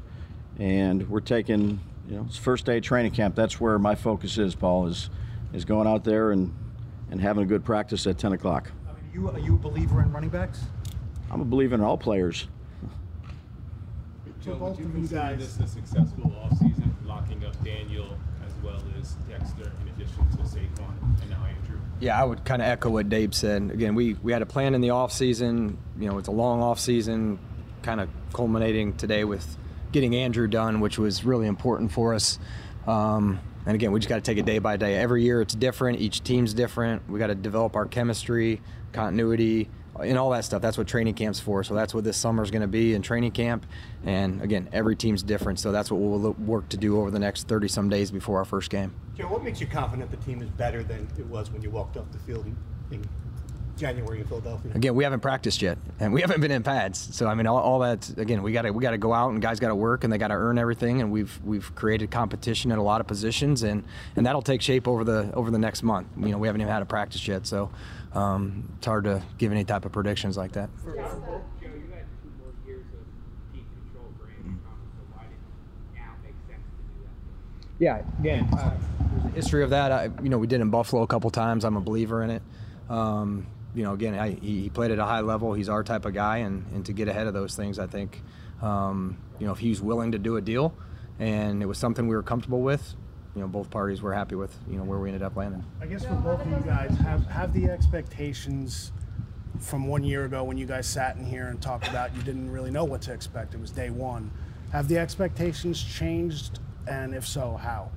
and 0.59 1.09
we're 1.09 1.21
taking, 1.21 1.81
you 2.09 2.17
know, 2.17 2.25
it's 2.29 2.37
first 2.37 2.67
day 2.67 2.77
of 2.77 2.83
training 2.83 3.13
camp. 3.13 3.35
That's 3.35 3.61
where 3.61 3.79
my 3.79 3.95
focus 3.95 4.39
is, 4.39 4.55
Paul, 4.55 4.87
is 4.89 5.11
is 5.53 5.65
going 5.65 5.87
out 5.87 6.05
there 6.05 6.33
and 6.33 6.53
and 7.11 7.21
having 7.21 7.45
a 7.45 7.47
good 7.47 7.65
practice 7.65 8.07
at 8.07 8.19
10 8.19 8.33
o'clock. 8.33 8.71
i 8.87 8.91
Are 8.91 8.97
you 9.15 9.31
are 9.31 9.39
you 9.39 9.55
a 9.55 9.59
believer 9.59 10.03
in 10.03 10.13
running 10.13 10.31
backs? 10.31 10.65
I'm 11.31 11.41
a 11.41 11.45
believer 11.45 11.75
in 11.75 11.81
all 11.81 11.99
players. 11.99 12.47
Joe, 14.43 14.55
both 14.55 14.77
would 14.77 14.87
you 14.87 14.93
consider 14.93 15.37
this 15.37 15.59
a 15.59 15.67
successful 15.67 16.31
offseason, 16.31 16.93
locking 17.05 17.45
up 17.45 17.65
Daniel 17.65 18.17
as 18.47 18.53
well 18.63 18.81
as 19.01 19.15
Dexter 19.29 19.73
in 19.83 19.89
addition 19.89 20.31
to 20.31 20.43
Saquon 20.45 21.21
and 21.21 21.31
now 21.31 21.45
Andrew? 21.45 21.81
Yeah, 21.99 22.21
I 22.21 22.25
would 22.25 22.45
kind 22.45 22.63
of 22.63 22.69
echo 22.69 22.91
what 22.91 23.09
Dave 23.09 23.35
said. 23.35 23.71
Again, 23.73 23.97
we, 23.97 24.15
we 24.23 24.33
had 24.33 24.43
a 24.43 24.47
plan 24.47 24.75
in 24.75 24.81
the 24.81 24.91
off 24.91 25.11
season. 25.11 25.79
You 25.99 26.09
know, 26.09 26.19
it's 26.19 26.29
a 26.29 26.33
long 26.33 26.63
off 26.63 26.79
season, 26.79 27.41
kind 27.83 28.01
of 28.01 28.09
culminating 28.33 28.93
today 28.97 29.25
with 29.25 29.57
getting 29.91 30.15
Andrew 30.15 30.47
done, 30.47 30.79
which 30.79 30.97
was 30.97 31.25
really 31.25 31.49
important 31.49 31.91
for 31.91 32.15
us. 32.15 32.39
Um, 32.87 33.41
and 33.67 33.75
again, 33.75 33.91
we 33.91 33.99
just 33.99 34.09
got 34.09 34.17
to 34.17 34.21
take 34.21 34.39
it 34.39 34.47
day 34.47 34.61
by 34.61 34.77
day. 34.77 34.95
Every 34.95 35.25
year 35.25 35.41
it's 35.41 35.55
different. 35.55 36.01
Each 36.01 36.23
team's 36.23 36.55
different. 36.55 37.09
We 37.11 37.19
got 37.19 37.29
to 37.29 37.35
develop 37.35 37.75
our 37.75 37.87
chemistry, 37.87 38.61
continuity, 38.93 39.69
and 40.03 40.19
all 40.19 40.31
that 40.31 40.45
stuff. 40.45 40.63
That's 40.63 40.79
what 40.79 40.87
training 40.87 41.15
camp's 41.15 41.41
for. 41.41 41.65
So 41.65 41.75
that's 41.75 41.95
what 41.95 42.05
this 42.05 42.17
summer 42.17 42.43
is 42.43 42.51
going 42.51 42.63
to 42.63 42.69
be 42.69 42.95
in 42.95 43.03
training 43.03 43.33
camp. 43.33 43.67
And 44.05 44.43
again, 44.43 44.69
every 44.73 44.97
team's 44.97 45.23
different. 45.23 45.59
So 45.59 45.73
that's 45.73 45.91
what 45.91 45.99
we'll 46.01 46.33
work 46.33 46.69
to 46.71 46.77
do 46.77 46.99
over 47.01 47.11
the 47.11 47.19
next 47.19 47.49
30 47.49 47.69
some 47.69 47.89
days 47.89 48.11
before 48.11 48.39
our 48.39 48.45
first 48.45 48.71
game. 48.71 48.95
Joe, 49.17 49.29
what 49.29 49.43
makes 49.43 49.61
you 49.61 49.67
confident 49.67 50.11
the 50.11 50.17
team 50.19 50.43
is 50.43 50.51
better 50.51 50.83
than 50.83 51.09
it 51.19 51.27
was 51.27 51.51
when 51.51 51.63
you 51.63 51.71
walked 51.71 51.97
off 51.97 52.11
the 52.13 52.19
field 52.19 52.47
in, 52.47 52.57
in 52.91 53.09
January 53.77 54.21
in 54.21 54.27
Philadelphia? 54.27 54.73
Again, 54.75 54.95
we 54.95 55.05
haven't 55.05 55.21
practiced 55.21 55.61
yet, 55.63 55.79
and 56.01 56.13
we 56.13 56.21
haven't 56.23 56.41
been 56.41 56.51
in 56.51 56.63
pads. 56.63 57.15
So 57.15 57.27
I 57.27 57.35
mean, 57.35 57.47
all, 57.47 57.59
all 57.59 57.79
that 57.81 58.19
again, 58.19 58.43
we 58.43 58.53
got 58.53 58.63
to 58.63 58.71
we 58.71 58.83
got 58.83 58.93
to 58.93 58.99
go 58.99 59.13
out 59.13 59.31
and 59.31 59.41
guys 59.41 59.61
got 59.61 59.69
to 59.69 59.75
work 59.75 60.05
and 60.05 60.13
they 60.13 60.19
got 60.19 60.29
to 60.29 60.35
earn 60.35 60.59
everything. 60.59 61.01
And 61.01 61.11
we've 61.11 61.39
we've 61.45 61.75
created 61.75 62.11
competition 62.11 62.73
at 62.73 62.79
a 62.79 62.83
lot 62.83 63.01
of 63.01 63.07
positions, 63.07 63.63
and 63.63 63.85
and 64.17 64.27
that'll 64.27 64.43
take 64.43 64.63
shape 64.63 64.89
over 64.89 65.05
the 65.05 65.31
over 65.35 65.51
the 65.51 65.59
next 65.59 65.83
month. 65.83 66.09
You 66.19 66.31
know, 66.31 66.39
we 66.39 66.49
haven't 66.49 66.61
even 66.61 66.73
had 66.73 66.83
a 66.83 66.87
practice 66.87 67.27
yet, 67.29 67.47
so 67.47 67.71
um, 68.13 68.73
it's 68.79 68.87
hard 68.87 69.05
to 69.05 69.23
give 69.39 69.53
any 69.53 69.65
type 69.65 69.85
of 69.85 69.93
predictions 69.93 70.37
like 70.37 70.53
that. 70.53 70.71
Joe, 70.85 70.93
you 70.95 71.71
had 71.93 72.07
two 72.23 72.31
more 72.39 72.53
years 72.67 72.87
of 72.95 73.53
team 73.53 73.67
control 73.85 74.13
for 74.19 74.29
Andrew 74.29 74.57
Thomas, 74.65 74.89
so 74.97 75.05
why 75.13 75.25
did 75.25 75.95
now 75.95 76.15
make 76.25 76.35
sense 76.49 76.65
to 76.65 76.83
do 76.95 77.05
that? 77.05 77.85
Yeah, 77.85 78.03
again, 78.21 78.49
uh, 78.55 78.71
there's 79.13 79.33
a 79.33 79.35
history 79.35 79.63
of 79.63 79.71
that. 79.71 79.93
I, 79.93 80.09
you 80.23 80.31
know, 80.31 80.39
we 80.39 80.47
did 80.47 80.61
in 80.63 80.71
Buffalo 80.71 81.03
a 81.03 81.07
couple 81.07 81.29
times. 81.31 81.65
I'm 81.65 81.77
a 81.77 81.81
believer 81.81 82.23
in 82.23 82.31
it. 82.31 82.43
Um, 82.89 83.47
you 83.77 83.83
know, 83.83 83.93
again, 83.93 84.19
I, 84.19 84.31
he, 84.31 84.71
played 84.71 84.91
at 84.91 84.99
a 84.99 85.05
high 85.05 85.21
level. 85.21 85.53
He's 85.53 85.69
our 85.69 85.85
type 85.85 86.07
of 86.07 86.15
guy, 86.15 86.39
and, 86.39 86.65
and 86.73 86.87
to 86.87 86.95
get 86.95 87.09
ahead 87.09 87.27
of 87.27 87.35
those 87.35 87.55
things, 87.55 87.79
I 87.79 87.87
think, 87.87 88.23
um, 88.63 89.19
you 89.39 89.47
know, 89.47 89.53
if 89.53 89.59
he's 89.59 89.83
willing 89.83 90.13
to 90.13 90.19
do 90.19 90.37
a 90.37 90.41
deal, 90.41 90.75
and 91.19 91.63
it 91.63 91.67
was 91.67 91.77
something 91.77 92.09
we 92.09 92.17
were 92.17 92.23
comfortable 92.23 92.63
with, 92.63 92.95
you 93.35 93.43
know, 93.43 93.49
both 93.49 93.69
parties 93.69 94.01
were 94.01 94.15
happy 94.15 94.35
with, 94.35 94.57
you 94.67 94.79
know, 94.79 94.83
where 94.83 94.99
we 94.99 95.11
ended 95.11 95.23
up 95.23 95.37
landing. 95.37 95.63
I 95.79 95.87
guess 95.87 96.07
for 96.07 96.15
both 96.15 96.41
of 96.41 96.49
you 96.49 96.63
guys, 96.65 96.97
have 96.99 97.27
have 97.27 97.53
the 97.53 97.69
expectations 97.69 98.93
from 99.61 99.87
one 99.87 100.03
year 100.03 100.25
ago 100.25 100.43
when 100.43 100.57
you 100.57 100.67
guys 100.67 100.87
sat 100.87 101.17
in 101.17 101.27
here 101.27 101.49
and 101.49 101.61
talked 101.61 101.87
about 101.89 102.17
you 102.17 102.23
didn't 102.23 102.51
really 102.51 102.71
know 102.71 102.85
what 102.85 103.03
to 103.03 103.13
expect. 103.13 103.53
It 103.53 103.61
was 103.61 103.71
day 103.71 103.91
one. 103.91 104.31
Have 104.73 104.89
the 104.89 104.97
expectations 104.99 105.83
changed, 105.83 106.61
and 106.89 107.15
if 107.15 107.27
so, 107.27 107.57
how? 107.57 107.91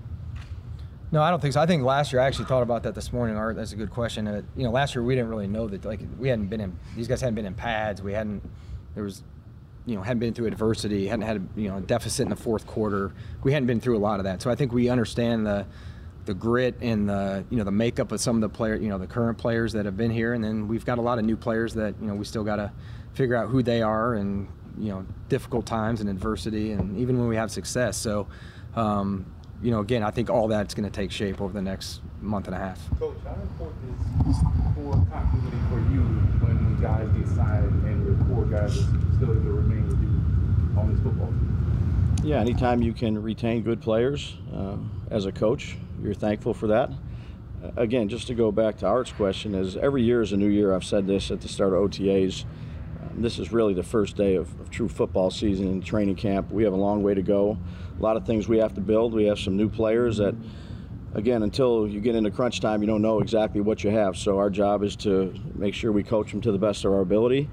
No, 1.11 1.23
I 1.23 1.31
don't 1.31 1.41
think 1.41 1.53
so. 1.53 1.61
I 1.61 1.65
think 1.65 1.83
last 1.83 2.13
year 2.13 2.21
I 2.21 2.27
actually 2.27 2.45
thought 2.45 2.61
about 2.61 2.83
that 2.83 2.93
this 2.93 3.11
morning. 3.11 3.35
Art, 3.35 3.55
that's 3.55 3.71
a 3.71 3.75
good 3.75 3.89
question. 3.89 4.27
Uh, 4.27 4.43
you 4.55 4.63
know, 4.63 4.69
last 4.69 4.93
year 4.93 5.03
we 5.03 5.15
didn't 5.15 5.29
really 5.29 5.47
know 5.47 5.67
that. 5.67 5.83
Like 5.83 6.01
we 6.19 6.29
hadn't 6.29 6.47
been 6.47 6.61
in. 6.61 6.77
These 6.95 7.07
guys 7.07 7.19
hadn't 7.19 7.35
been 7.35 7.47
in 7.47 7.55
pads. 7.55 8.01
We 8.01 8.13
hadn't. 8.13 8.43
There 8.93 9.03
was, 9.03 9.23
you 9.87 9.95
know, 9.95 10.03
hadn't 10.03 10.19
been 10.19 10.35
through 10.35 10.47
adversity. 10.47 11.07
Hadn't 11.07 11.25
had 11.25 11.37
a, 11.37 11.59
you 11.59 11.67
know 11.67 11.77
a 11.77 11.81
deficit 11.81 12.25
in 12.25 12.29
the 12.29 12.35
fourth 12.35 12.67
quarter. 12.67 13.11
We 13.41 13.53
hadn't 13.53 13.65
been 13.65 13.79
through 13.79 13.97
a 13.97 13.99
lot 13.99 14.19
of 14.19 14.25
that. 14.25 14.41
So 14.43 14.51
I 14.51 14.55
think 14.55 14.71
we 14.71 14.87
understand 14.89 15.47
the, 15.47 15.65
the 16.25 16.35
grit 16.35 16.75
and 16.79 17.09
the 17.09 17.43
you 17.49 17.57
know 17.57 17.63
the 17.63 17.71
makeup 17.71 18.11
of 18.11 18.21
some 18.21 18.35
of 18.35 18.41
the 18.41 18.49
player. 18.49 18.75
You 18.75 18.89
know, 18.89 18.99
the 18.99 19.07
current 19.07 19.39
players 19.39 19.73
that 19.73 19.85
have 19.85 19.97
been 19.97 20.11
here, 20.11 20.33
and 20.35 20.43
then 20.43 20.67
we've 20.67 20.85
got 20.85 20.99
a 20.99 21.01
lot 21.01 21.17
of 21.17 21.25
new 21.25 21.37
players 21.37 21.73
that 21.73 21.95
you 21.99 22.05
know 22.05 22.13
we 22.13 22.25
still 22.25 22.43
got 22.43 22.57
to 22.57 22.71
figure 23.13 23.35
out 23.35 23.49
who 23.49 23.63
they 23.63 23.81
are 23.81 24.13
and 24.13 24.47
you 24.77 24.89
know 24.89 25.07
difficult 25.27 25.65
times 25.65 26.01
and 26.01 26.09
adversity, 26.09 26.71
and 26.71 26.95
even 26.99 27.17
when 27.17 27.27
we 27.27 27.35
have 27.35 27.49
success. 27.49 27.97
So. 27.97 28.27
Um, 28.75 29.25
you 29.61 29.71
know, 29.71 29.79
again, 29.79 30.03
I 30.03 30.11
think 30.11 30.29
all 30.29 30.47
that's 30.47 30.73
going 30.73 30.89
to 30.89 30.95
take 30.95 31.11
shape 31.11 31.41
over 31.41 31.51
the 31.51 31.61
next 31.61 32.01
month 32.21 32.47
and 32.47 32.55
a 32.55 32.59
half. 32.59 32.79
Coach, 32.97 33.17
how 33.25 33.33
important 33.33 33.95
is 34.29 34.37
core 34.75 35.05
continuity 35.11 35.57
for 35.69 35.79
you 35.91 36.01
when 36.41 36.79
guys 36.81 37.07
get 37.17 37.27
signed 37.35 37.85
and 37.85 38.05
your 38.05 38.27
core 38.27 38.45
guys 38.45 38.77
are 38.77 39.15
still 39.15 39.31
able 39.31 39.43
to 39.43 39.51
remain 39.51 39.87
with 39.87 40.01
you 40.01 40.79
on 40.79 40.93
this 40.93 41.01
football 41.03 41.27
team? 41.27 42.19
Yeah, 42.23 42.39
anytime 42.39 42.81
you 42.81 42.93
can 42.93 43.21
retain 43.21 43.63
good 43.63 43.81
players 43.81 44.37
uh, 44.53 44.77
as 45.09 45.25
a 45.25 45.31
coach, 45.31 45.77
you're 46.01 46.13
thankful 46.13 46.53
for 46.53 46.67
that. 46.67 46.91
Uh, 47.63 47.71
again, 47.75 48.07
just 48.07 48.27
to 48.27 48.33
go 48.33 48.51
back 48.51 48.77
to 48.77 48.85
Art's 48.85 49.11
question, 49.11 49.55
is 49.55 49.75
every 49.75 50.03
year 50.03 50.21
is 50.21 50.31
a 50.31 50.37
new 50.37 50.47
year. 50.47 50.73
I've 50.73 50.85
said 50.85 51.07
this 51.07 51.31
at 51.31 51.41
the 51.41 51.49
start 51.49 51.73
of 51.73 51.79
OTAs. 51.79 52.45
This 53.21 53.37
is 53.37 53.51
really 53.51 53.73
the 53.73 53.83
first 53.83 54.15
day 54.15 54.35
of, 54.35 54.47
of 54.61 54.69
true 54.69 54.87
football 54.87 55.29
season 55.29 55.67
in 55.67 55.81
training 55.81 56.15
camp. 56.15 56.51
We 56.51 56.63
have 56.63 56.71
a 56.71 56.77
long 56.77 57.03
way 57.03 57.13
to 57.13 57.21
go. 57.21 57.57
A 57.97 58.01
lot 58.01 58.15
of 58.15 58.25
things 58.25 58.47
we 58.47 58.59
have 58.59 58.73
to 58.75 58.81
build. 58.81 59.13
We 59.13 59.25
have 59.25 59.37
some 59.37 59.57
new 59.57 59.67
players 59.67 60.17
that, 60.17 60.33
again, 61.13 61.43
until 61.43 61.85
you 61.85 61.99
get 61.99 62.15
into 62.15 62.31
crunch 62.31 62.61
time, 62.61 62.81
you 62.81 62.87
don't 62.87 63.01
know 63.01 63.19
exactly 63.19 63.59
what 63.59 63.83
you 63.83 63.89
have. 63.89 64.15
So 64.15 64.37
our 64.37 64.49
job 64.49 64.83
is 64.83 64.95
to 64.97 65.33
make 65.53 65.73
sure 65.73 65.91
we 65.91 66.01
coach 66.01 66.31
them 66.31 66.39
to 66.41 66.53
the 66.53 66.57
best 66.57 66.85
of 66.85 66.93
our 66.93 67.01
ability, 67.01 67.49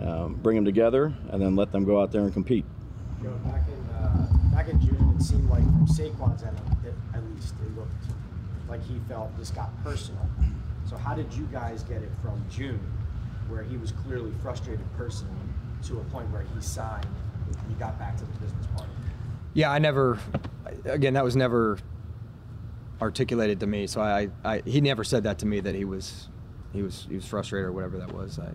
um, 0.00 0.34
bring 0.34 0.56
them 0.56 0.66
together, 0.66 1.14
and 1.30 1.40
then 1.40 1.56
let 1.56 1.72
them 1.72 1.86
go 1.86 1.98
out 1.98 2.12
there 2.12 2.20
and 2.20 2.32
compete. 2.32 2.66
You 3.22 3.28
know, 3.28 3.34
back 3.36 3.62
in 3.68 3.94
uh, 3.94 4.26
back 4.54 4.68
in 4.68 4.78
June, 4.82 5.16
it 5.18 5.22
seemed 5.22 5.48
like 5.48 5.62
from 5.62 5.86
Saquon's 5.86 6.42
end, 6.42 6.60
at 7.14 7.22
least, 7.34 7.54
it 7.62 7.74
looked 7.74 7.90
like 8.68 8.84
he 8.84 8.98
felt 9.08 9.34
this 9.38 9.50
got 9.50 9.70
personal. 9.82 10.28
So 10.84 10.98
how 10.98 11.14
did 11.14 11.32
you 11.32 11.48
guys 11.50 11.82
get 11.84 12.02
it 12.02 12.10
from 12.22 12.44
June, 12.50 12.80
where 13.48 13.62
he 13.62 13.76
was 13.76 13.92
clearly 13.92 14.32
frustrated 14.42 14.86
personally, 14.96 15.34
to 15.84 15.98
a 15.98 16.04
point 16.04 16.30
where 16.30 16.42
he 16.42 16.60
signed, 16.60 17.06
and 17.46 17.70
you 17.70 17.76
got 17.76 17.98
back 17.98 18.16
to 18.16 18.24
the 18.24 18.32
business 18.38 18.66
part? 18.76 18.88
Yeah, 19.54 19.70
I 19.70 19.78
never. 19.78 20.18
Again, 20.84 21.14
that 21.14 21.24
was 21.24 21.36
never 21.36 21.78
articulated 23.00 23.60
to 23.60 23.66
me. 23.66 23.86
So 23.86 24.00
I, 24.00 24.28
I, 24.44 24.62
he 24.64 24.80
never 24.80 25.04
said 25.04 25.24
that 25.24 25.38
to 25.40 25.46
me 25.46 25.60
that 25.60 25.74
he 25.74 25.84
was, 25.84 26.28
he 26.72 26.82
was, 26.82 27.06
he 27.08 27.14
was 27.14 27.26
frustrated 27.26 27.68
or 27.68 27.72
whatever 27.72 27.98
that 27.98 28.12
was. 28.12 28.38
I, 28.38 28.48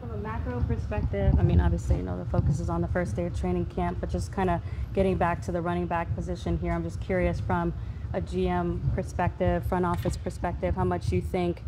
From 0.00 0.10
a 0.12 0.16
macro 0.18 0.60
perspective, 0.62 1.34
I 1.38 1.42
mean, 1.42 1.60
obviously, 1.60 1.96
you 1.96 2.02
know, 2.02 2.18
the 2.18 2.30
focus 2.30 2.60
is 2.60 2.68
on 2.68 2.80
the 2.80 2.88
first 2.88 3.16
day 3.16 3.26
of 3.26 3.38
training 3.38 3.66
camp, 3.66 3.98
but 4.00 4.10
just 4.10 4.32
kind 4.32 4.50
of 4.50 4.60
getting 4.94 5.16
back 5.16 5.42
to 5.42 5.52
the 5.52 5.60
running 5.60 5.86
back 5.86 6.14
position 6.14 6.58
here, 6.58 6.72
I'm 6.72 6.84
just 6.84 7.00
curious 7.00 7.40
from 7.40 7.72
a 8.12 8.20
GM 8.20 8.94
perspective, 8.94 9.64
front 9.66 9.84
office 9.84 10.16
perspective, 10.16 10.76
how 10.76 10.84
much 10.84 11.10
you 11.10 11.20
think 11.20 11.62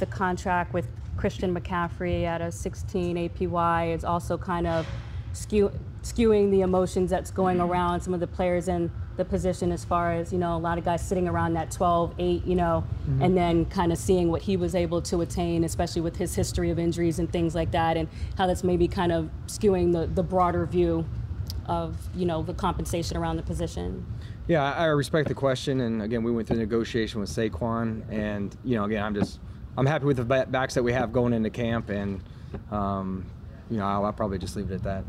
the 0.00 0.06
contract 0.06 0.72
with 0.72 0.88
Christian 1.16 1.54
McCaffrey 1.54 2.24
at 2.24 2.40
a 2.40 2.50
16 2.50 3.16
APY 3.16 3.94
is 3.94 4.04
also 4.04 4.36
kind 4.38 4.66
of 4.66 4.86
skew, 5.32 5.70
skewing 6.02 6.50
the 6.50 6.60
emotions 6.62 7.10
that's 7.10 7.30
going 7.30 7.60
around 7.60 8.00
some 8.00 8.12
of 8.14 8.20
the 8.20 8.26
players 8.26 8.68
in 8.68 8.90
the 9.16 9.24
position 9.24 9.70
as 9.72 9.84
far 9.84 10.12
as, 10.12 10.32
you 10.32 10.38
know, 10.38 10.56
a 10.56 10.58
lot 10.58 10.78
of 10.78 10.84
guys 10.84 11.06
sitting 11.06 11.28
around 11.28 11.52
that 11.54 11.70
12, 11.70 12.14
8, 12.18 12.46
you 12.46 12.54
know, 12.54 12.82
Mhm. 13.08 13.24
and 13.24 13.36
then 13.36 13.64
kind 13.66 13.92
of 13.92 13.98
seeing 13.98 14.30
what 14.30 14.42
he 14.42 14.56
was 14.56 14.74
able 14.74 15.02
to 15.02 15.20
attain, 15.20 15.64
especially 15.64 16.00
with 16.00 16.16
his 16.16 16.34
history 16.34 16.70
of 16.70 16.78
injuries 16.78 17.18
and 17.18 17.30
things 17.30 17.54
like 17.54 17.70
that, 17.72 17.96
and 17.98 18.08
how 18.38 18.46
that's 18.46 18.64
maybe 18.64 18.88
kind 18.88 19.12
of 19.12 19.28
skewing 19.46 19.92
the, 19.92 20.06
the 20.06 20.22
broader 20.22 20.64
view 20.64 21.04
of, 21.66 21.96
you 22.16 22.24
know, 22.24 22.42
the 22.42 22.54
compensation 22.54 23.16
around 23.16 23.36
the 23.36 23.42
position. 23.42 24.04
yeah, 24.48 24.72
I 24.74 24.86
respect 24.86 25.28
the 25.28 25.34
question, 25.34 25.80
and 25.82 26.02
again, 26.02 26.24
we 26.24 26.32
went 26.32 26.48
through 26.48 26.56
negotiation 26.56 27.20
with 27.20 27.30
Saquon, 27.30 28.02
and 28.10 28.56
you 28.64 28.74
know, 28.76 28.84
again, 28.84 29.04
I'm 29.04 29.14
just, 29.14 29.38
I'm 29.76 29.86
happy 29.86 30.04
with 30.04 30.18
the 30.18 30.24
backs 30.24 30.74
that 30.74 30.82
we 30.82 30.92
have 30.92 31.12
going 31.12 31.32
into 31.32 31.48
camp, 31.50 31.88
and 31.88 32.20
um, 32.70 33.24
you 33.70 33.78
know, 33.78 33.86
I'll, 33.86 34.04
I'll 34.04 34.12
probably 34.12 34.38
just 34.38 34.54
leave 34.54 34.70
it 34.70 34.74
at 34.74 34.82
that. 34.82 35.04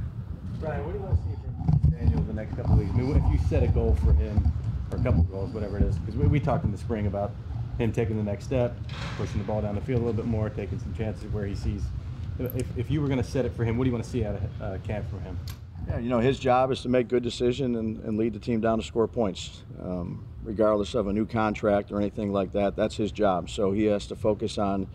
Brian, 0.60 0.86
what 0.86 0.94
do 0.94 1.00
you 1.00 1.04
want 1.04 1.18
to 1.18 1.24
see 1.24 1.36
from 1.42 1.92
Daniel 1.92 2.22
the 2.22 2.34
next 2.34 2.56
couple 2.56 2.74
of 2.74 2.80
weeks? 2.80 2.92
I 2.94 2.98
mean, 2.98 3.16
if 3.16 3.42
you 3.42 3.48
set 3.50 3.64
a 3.64 3.68
goal 3.68 3.98
for 4.04 4.14
him, 4.14 4.52
or 4.92 4.98
a 4.98 5.04
couple 5.04 5.24
goals, 5.24 5.52
whatever 5.52 5.78
it 5.78 5.84
is, 5.84 5.98
because 6.00 6.16
we, 6.16 6.28
we 6.28 6.40
talked 6.40 6.64
in 6.64 6.72
the 6.72 6.78
spring 6.78 7.08
about 7.08 7.32
him 7.78 7.92
taking 7.92 8.16
the 8.16 8.24
next 8.24 8.46
step, 8.46 8.78
pushing 9.18 9.40
the 9.40 9.44
ball 9.44 9.62
down 9.62 9.76
the 9.76 9.82
field 9.82 10.02
a 10.02 10.06
little 10.06 10.14
bit 10.14 10.26
more, 10.26 10.50
taking 10.50 10.80
some 10.80 10.94
chances 10.94 11.30
where 11.34 11.46
he 11.46 11.56
sees. 11.56 11.84
If, 12.40 12.78
if 12.78 12.90
you 12.90 13.02
were 13.02 13.08
going 13.08 13.22
to 13.22 13.30
set 13.30 13.46
it 13.46 13.54
for 13.54 13.66
him, 13.66 13.78
what 13.78 13.84
do 13.84 13.90
you 13.90 13.94
want 13.94 14.06
to 14.06 14.10
see 14.10 14.24
out 14.24 14.36
of 14.36 14.62
uh, 14.62 14.78
camp 14.86 15.10
from 15.10 15.22
him? 15.22 15.38
Yeah, 15.88 16.00
you 16.00 16.10
know, 16.10 16.20
his 16.20 16.40
job 16.40 16.72
is 16.72 16.82
to 16.82 16.90
make 16.90 17.08
good 17.08 17.24
decision 17.24 17.76
and, 17.76 18.04
and 18.04 18.18
lead 18.18 18.34
the 18.34 18.40
team 18.40 18.62
down 18.62 18.80
to 18.80 18.84
score 18.84 19.08
points. 19.08 19.64
Um, 19.82 20.26
regardless 20.44 20.94
of 20.94 21.08
a 21.08 21.14
new 21.14 21.26
contract 21.26 21.92
or 21.92 22.00
anything 22.00 22.32
like 22.32 22.52
that, 22.54 22.76
that's 22.76 22.96
his 22.96 23.12
job. 23.12 23.50
So 23.50 23.72
he 23.72 23.86
has 23.86 24.08
to 24.08 24.16
focus 24.16 24.58
on 24.58 24.88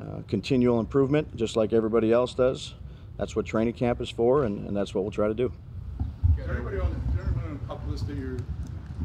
uh, 0.00 0.22
continual 0.28 0.80
improvement, 0.80 1.34
just 1.36 1.56
like 1.56 1.72
everybody 1.72 2.12
else 2.12 2.34
does. 2.34 2.74
That's 3.16 3.34
what 3.34 3.46
training 3.46 3.74
camp 3.74 4.00
is 4.00 4.10
for, 4.10 4.44
and, 4.44 4.66
and 4.66 4.76
that's 4.76 4.94
what 4.94 5.02
we'll 5.02 5.10
try 5.10 5.26
to 5.28 5.34
do. 5.34 5.52
Is 6.38 6.46
there 6.46 6.54
anybody 6.54 6.78
on, 6.78 6.92
is 7.10 7.16
there 7.16 7.24
anybody 7.24 7.46
on 7.48 7.52
the 7.54 7.66
pup 7.66 7.80
list 7.88 8.06
that 8.06 8.16
you're 8.16 8.38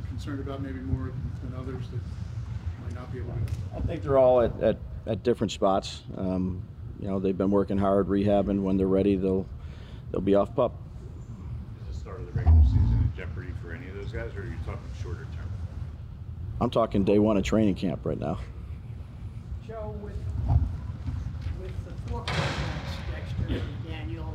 concerned 0.08 0.40
about 0.40 0.62
maybe 0.62 0.80
more 0.80 1.12
than 1.44 1.56
others 1.58 1.86
that 1.90 2.00
might 2.84 2.94
not 2.94 3.12
be 3.12 3.20
able 3.20 3.34
to? 3.34 3.76
I 3.76 3.82
think 3.82 4.04
they're 4.04 4.20
all 4.20 4.42
at, 4.42 4.62
at, 4.62 4.78
at 5.08 5.24
different 5.24 5.52
spots. 5.52 6.04
Um, 6.16 6.62
you 7.00 7.08
know, 7.08 7.20
they've 7.20 7.38
been 7.38 7.52
working 7.52 7.78
hard, 7.78 8.08
rehabbing. 8.08 8.62
When 8.62 8.78
they're 8.78 8.88
ready, 8.88 9.16
they'll 9.16 9.48
they'll 10.12 10.22
be 10.22 10.36
off 10.36 10.56
pup. 10.56 10.74
Is 11.90 11.98
the 11.98 12.00
start 12.02 12.20
of 12.20 12.23
the 12.23 12.23
regular 12.34 12.64
season 12.66 13.00
in 13.04 13.12
jeopardy 13.16 13.54
for 13.62 13.74
any 13.74 13.88
of 13.90 13.96
those 13.96 14.12
guys, 14.12 14.36
or 14.36 14.42
are 14.42 14.46
you 14.46 14.56
talking 14.66 14.82
shorter 15.02 15.26
term? 15.36 15.50
I'm 16.62 16.70
talking 16.70 17.04
day 17.04 17.20
one 17.20 17.38
of 17.38 17.44
training 17.44 17.76
camp 17.76 18.02
right 18.04 18.20
now. 18.20 18.40
Joe, 19.68 19.96
with, 20.02 20.14
with 21.62 21.72
the 21.86 22.10
four 22.10 22.24
quarterbacks, 22.24 22.98
Dexter, 23.12 23.62
Daniel, 23.88 24.34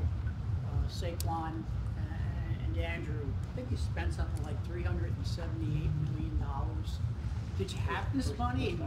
uh, 0.67 0.89
Saquon, 0.89 1.63
uh, 1.63 2.65
and 2.65 2.79
Andrew, 2.79 3.27
I 3.53 3.57
think 3.57 3.71
you 3.71 3.77
spent 3.77 4.13
something 4.15 4.45
like 4.45 4.63
three 4.67 4.83
hundred 4.83 5.13
and 5.17 5.27
seventy-eight 5.27 5.91
million 6.13 6.39
dollars. 6.41 6.99
Did 7.59 7.73
you 7.73 7.79
have 7.89 8.05
this 8.15 8.37
money? 8.39 8.79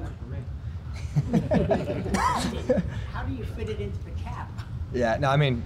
How 3.13 3.23
do 3.23 3.33
you 3.33 3.43
fit 3.43 3.69
it 3.69 3.79
into 3.79 3.97
the 4.03 4.11
cap? 4.11 4.49
Yeah, 4.93 5.17
no, 5.17 5.29
I 5.29 5.37
mean, 5.37 5.63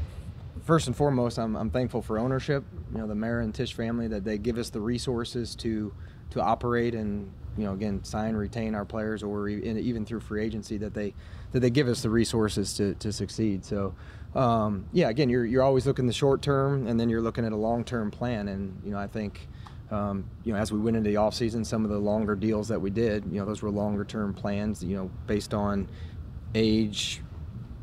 first 0.65 0.87
and 0.87 0.95
foremost, 0.95 1.39
I'm, 1.39 1.55
I'm 1.55 1.69
thankful 1.69 2.01
for 2.01 2.19
ownership. 2.19 2.63
You 2.91 2.99
know, 2.99 3.07
the 3.07 3.15
Mara 3.15 3.43
and 3.43 3.53
Tisch 3.53 3.73
family 3.73 4.07
that 4.09 4.23
they 4.25 4.37
give 4.37 4.57
us 4.57 4.69
the 4.69 4.81
resources 4.81 5.55
to 5.57 5.93
to 6.31 6.41
operate 6.41 6.95
and 6.95 7.31
you 7.57 7.63
know 7.63 7.73
again 7.73 8.03
sign 8.03 8.35
retain 8.35 8.75
our 8.75 8.83
players 8.83 9.23
or 9.23 9.47
even 9.47 10.05
through 10.05 10.19
free 10.19 10.43
agency 10.43 10.77
that 10.77 10.93
they 10.93 11.13
that 11.51 11.59
they 11.59 11.69
give 11.69 11.87
us 11.87 12.01
the 12.01 12.09
resources 12.09 12.73
to, 12.73 12.93
to 12.95 13.13
succeed 13.13 13.63
so 13.63 13.93
um, 14.35 14.85
yeah 14.91 15.09
again 15.09 15.29
you're, 15.29 15.45
you're 15.45 15.63
always 15.63 15.85
looking 15.85 16.07
the 16.07 16.13
short 16.13 16.41
term 16.41 16.87
and 16.87 16.99
then 16.99 17.09
you're 17.09 17.21
looking 17.21 17.45
at 17.45 17.51
a 17.51 17.55
long 17.55 17.83
term 17.83 18.11
plan 18.11 18.47
and 18.47 18.81
you 18.83 18.91
know 18.91 18.97
I 18.97 19.07
think 19.07 19.47
um, 19.91 20.25
you 20.43 20.51
know 20.51 20.59
as 20.59 20.71
we 20.71 20.79
went 20.79 20.97
into 20.97 21.09
the 21.09 21.15
offseason 21.15 21.65
some 21.65 21.85
of 21.85 21.91
the 21.91 21.99
longer 21.99 22.35
deals 22.35 22.67
that 22.67 22.81
we 22.81 22.89
did 22.89 23.23
you 23.31 23.39
know 23.39 23.45
those 23.45 23.61
were 23.61 23.69
longer 23.69 24.03
term 24.03 24.33
plans 24.33 24.83
you 24.83 24.97
know 24.97 25.09
based 25.27 25.53
on 25.53 25.87
age 26.53 27.21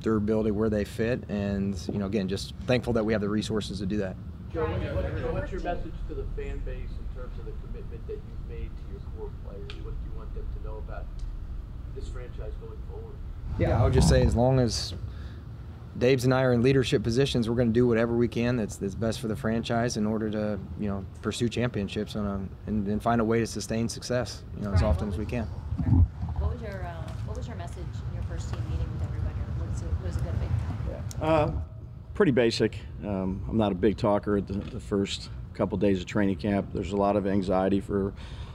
durability 0.03 0.51
where 0.51 0.69
they 0.69 0.85
fit 0.85 1.23
and 1.29 1.89
you 1.93 1.99
know 1.99 2.07
again 2.07 2.29
just 2.29 2.55
thankful 2.67 2.93
that 2.93 3.05
we 3.05 3.13
have 3.13 3.23
the 3.23 3.29
resources 3.29 3.79
to 3.79 3.87
do 3.87 3.97
that 3.97 4.17
Joe, 4.53 4.67
what's 4.67 5.51
your 5.51 5.63
message 5.63 5.95
to 6.09 6.15
the 6.15 6.25
fan 6.37 6.59
base 6.59 6.91
in 6.91 7.17
terms 7.17 7.39
of 7.39 7.47
the 7.47 7.53
commitment 7.65 8.07
that 8.07 8.17
you've 8.17 8.49
made 8.51 8.69
to 8.69 8.93
your 8.93 9.01
core 9.17 9.31
players? 9.47 9.83
What 9.83 9.95
do 9.95 10.11
you 10.11 10.15
want 10.15 10.35
them 10.35 10.47
to 10.59 10.69
know 10.69 10.77
about 10.77 11.07
this 11.95 12.07
franchise 12.09 12.53
going 12.61 12.79
forward? 12.91 13.15
Yeah, 13.59 13.81
I 13.81 13.85
would 13.85 13.95
just 13.95 14.11
say 14.11 14.23
as 14.27 14.37
long 14.37 14.61
as 14.61 14.93
Dabs 15.97 16.25
and 16.25 16.35
I 16.35 16.43
are 16.43 16.53
in 16.53 16.61
leadership 16.61 17.03
positions, 17.03 17.49
we're 17.49 17.55
going 17.55 17.69
to 17.69 17.73
do 17.73 17.87
whatever 17.87 18.15
we 18.15 18.29
can 18.29 18.57
that's, 18.57 18.77
that's 18.77 18.95
best 18.95 19.21
for 19.21 19.29
the 19.29 19.37
franchise 19.37 19.97
in 19.97 20.05
order 20.05 20.31
to 20.31 20.59
you 20.79 20.89
know 20.89 21.03
pursue 21.23 21.49
championships 21.49 22.15
on 22.15 22.27
a, 22.27 22.69
and, 22.69 22.87
and 22.87 23.03
find 23.03 23.23
a 23.23 23.25
way 23.25 23.39
to 23.39 23.47
sustain 23.47 23.89
success 23.89 24.43
you 24.59 24.65
know 24.65 24.73
as 24.75 24.83
often 24.83 25.09
as 25.09 25.17
we 25.17 25.25
can. 25.25 25.45
What 25.45 26.53
was 26.53 26.61
your 26.61 26.85
uh, 26.85 27.09
What 27.25 27.39
was 27.39 27.47
your 27.47 27.57
message 27.57 27.77
in 27.79 28.15
your 28.15 28.25
first 28.25 28.53
team 28.53 28.63
meeting 28.71 28.89
with 28.93 29.09
everybody? 29.09 29.35
What 29.57 29.71
it 30.17 30.25
going 30.25 30.35
to 30.35 30.41
be? 30.41 30.47
Uh, 31.23 31.53
pretty 32.15 32.33
basic. 32.33 32.79
Um, 33.05 33.45
I'm 33.49 33.57
not 33.57 33.73
a 33.73 33.75
big 33.75 33.97
talker 33.97 34.37
at 34.37 34.47
the, 34.47 34.55
the, 34.55 34.81
first 34.81 35.31
couple 35.55 35.79
days 35.79 36.01
of 36.01 36.07
training 36.07 36.37
camp. 36.37 36.69
There's 36.73 36.93
a 36.93 36.97
lot 36.97 37.17
of 37.17 37.27
anxiety 37.27 37.81
for 37.81 38.13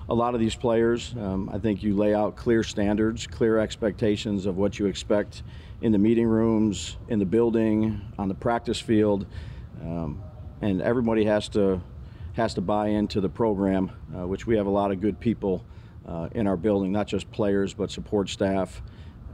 a 0.10 0.14
lot 0.14 0.34
of 0.34 0.40
these 0.40 0.56
players. 0.56 1.14
Um, 1.20 1.50
I 1.52 1.60
think 1.60 1.84
you 1.84 1.96
lay 1.96 2.14
out 2.14 2.36
clear 2.36 2.64
standards, 2.64 3.28
clear 3.28 3.58
expectations 3.60 4.46
of 4.46 4.58
what 4.58 4.80
you 4.80 4.86
expect 4.86 5.44
in 5.82 5.92
the 5.92 5.98
meeting 5.98 6.28
rooms, 6.28 6.98
in 7.08 7.20
the 7.20 7.26
building, 7.26 8.02
on 8.18 8.28
the 8.28 8.36
practice 8.36 8.80
field, 8.80 9.26
um, 9.82 10.22
and 10.62 10.82
everybody 10.82 11.26
has 11.26 11.50
to 11.50 11.82
has 12.34 12.54
to 12.54 12.62
buy 12.62 12.90
into 12.90 13.20
the 13.20 13.30
program, 13.30 13.92
uh, 14.16 14.28
which 14.28 14.46
we 14.46 14.56
have 14.56 14.68
a 14.68 14.70
lot 14.70 14.92
of 14.92 15.02
good 15.02 15.20
people 15.20 15.66
uh, 16.08 16.30
in 16.34 16.46
our 16.46 16.56
building, 16.56 16.92
not 16.92 17.08
just 17.08 17.30
players 17.32 17.74
but 17.74 17.90
support 17.90 18.30
staff 18.30 18.82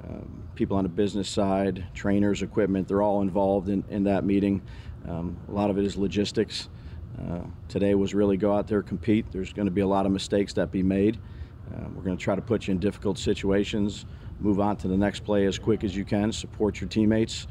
um, 0.09 0.43
people 0.55 0.77
on 0.77 0.83
the 0.83 0.89
business 0.89 1.29
side, 1.29 1.85
trainers, 1.93 2.41
equipment, 2.41 2.87
they're 2.87 3.01
all 3.01 3.21
involved 3.21 3.69
in, 3.69 3.83
in 3.89 4.03
that 4.03 4.23
meeting. 4.23 4.61
Um, 5.07 5.37
a 5.47 5.51
lot 5.51 5.69
of 5.69 5.77
it 5.77 5.85
is 5.85 5.97
logistics. 5.97 6.69
Uh, 7.19 7.41
today 7.67 7.95
was 7.95 8.13
really 8.13 8.37
go 8.37 8.53
out 8.53 8.67
there, 8.67 8.81
compete. 8.81 9.25
There's 9.31 9.53
going 9.53 9.67
to 9.67 9.71
be 9.71 9.81
a 9.81 9.87
lot 9.87 10.05
of 10.05 10.11
mistakes 10.11 10.53
that 10.53 10.71
be 10.71 10.83
made. 10.83 11.19
Uh, 11.73 11.87
we're 11.95 12.03
going 12.03 12.17
to 12.17 12.23
try 12.23 12.35
to 12.35 12.41
put 12.41 12.67
you 12.67 12.71
in 12.71 12.79
difficult 12.79 13.17
situations, 13.17 14.05
move 14.39 14.59
on 14.59 14.75
to 14.77 14.87
the 14.87 14.97
next 14.97 15.21
play 15.21 15.45
as 15.45 15.57
quick 15.57 15.83
as 15.83 15.95
you 15.95 16.03
can, 16.03 16.31
support 16.31 16.81
your 16.81 16.89
teammates, 16.89 17.47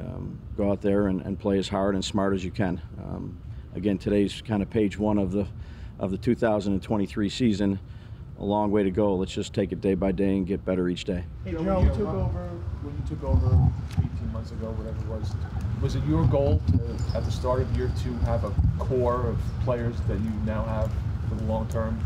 um, 0.00 0.38
go 0.56 0.70
out 0.70 0.80
there 0.80 1.08
and, 1.08 1.22
and, 1.22 1.38
play 1.38 1.58
as 1.58 1.68
hard 1.68 1.94
and 1.94 2.04
smart 2.04 2.34
as 2.34 2.44
you 2.44 2.50
can. 2.50 2.80
Um, 3.02 3.38
again, 3.74 3.96
today's 3.98 4.42
kind 4.42 4.62
of 4.62 4.68
page 4.68 4.98
one 4.98 5.18
of 5.18 5.32
the 5.32 5.46
of 5.98 6.10
the 6.10 6.18
2023 6.18 7.28
season 7.30 7.78
a 8.38 8.44
long 8.44 8.70
way 8.70 8.82
to 8.82 8.90
go. 8.90 9.14
Let's 9.16 9.32
just 9.32 9.54
take 9.54 9.72
it 9.72 9.80
day 9.80 9.94
by 9.94 10.12
day 10.12 10.36
and 10.36 10.46
get 10.46 10.64
better 10.64 10.88
each 10.88 11.04
day. 11.04 11.24
Hey, 11.44 11.52
Joe, 11.52 11.62
when 11.62 11.86
you 11.86 11.90
took 11.90 12.08
over, 12.08 12.48
when 12.82 12.94
you 12.96 13.02
took 13.08 13.24
over 13.24 13.72
18 13.98 14.32
months 14.32 14.50
ago, 14.50 14.70
whatever 14.72 14.98
it 14.98 15.06
was, 15.06 15.34
was 15.80 15.94
it 15.94 16.04
your 16.04 16.26
goal 16.26 16.60
to, 16.68 17.16
at 17.16 17.24
the 17.24 17.30
start 17.30 17.60
of 17.60 17.76
year 17.76 17.90
two, 18.02 18.12
have 18.24 18.44
a 18.44 18.52
core 18.78 19.26
of 19.26 19.38
players 19.64 19.96
that 20.08 20.18
you 20.20 20.30
now 20.44 20.64
have 20.64 20.90
for 21.28 21.34
the 21.36 21.44
long 21.44 21.66
term, 21.68 21.98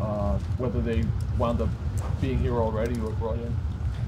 uh, 0.00 0.38
whether 0.58 0.80
they 0.80 1.04
wound 1.38 1.60
up 1.60 1.68
being 2.20 2.38
here 2.38 2.56
already 2.56 3.00
or 3.00 3.10
brought 3.12 3.36
in? 3.36 3.56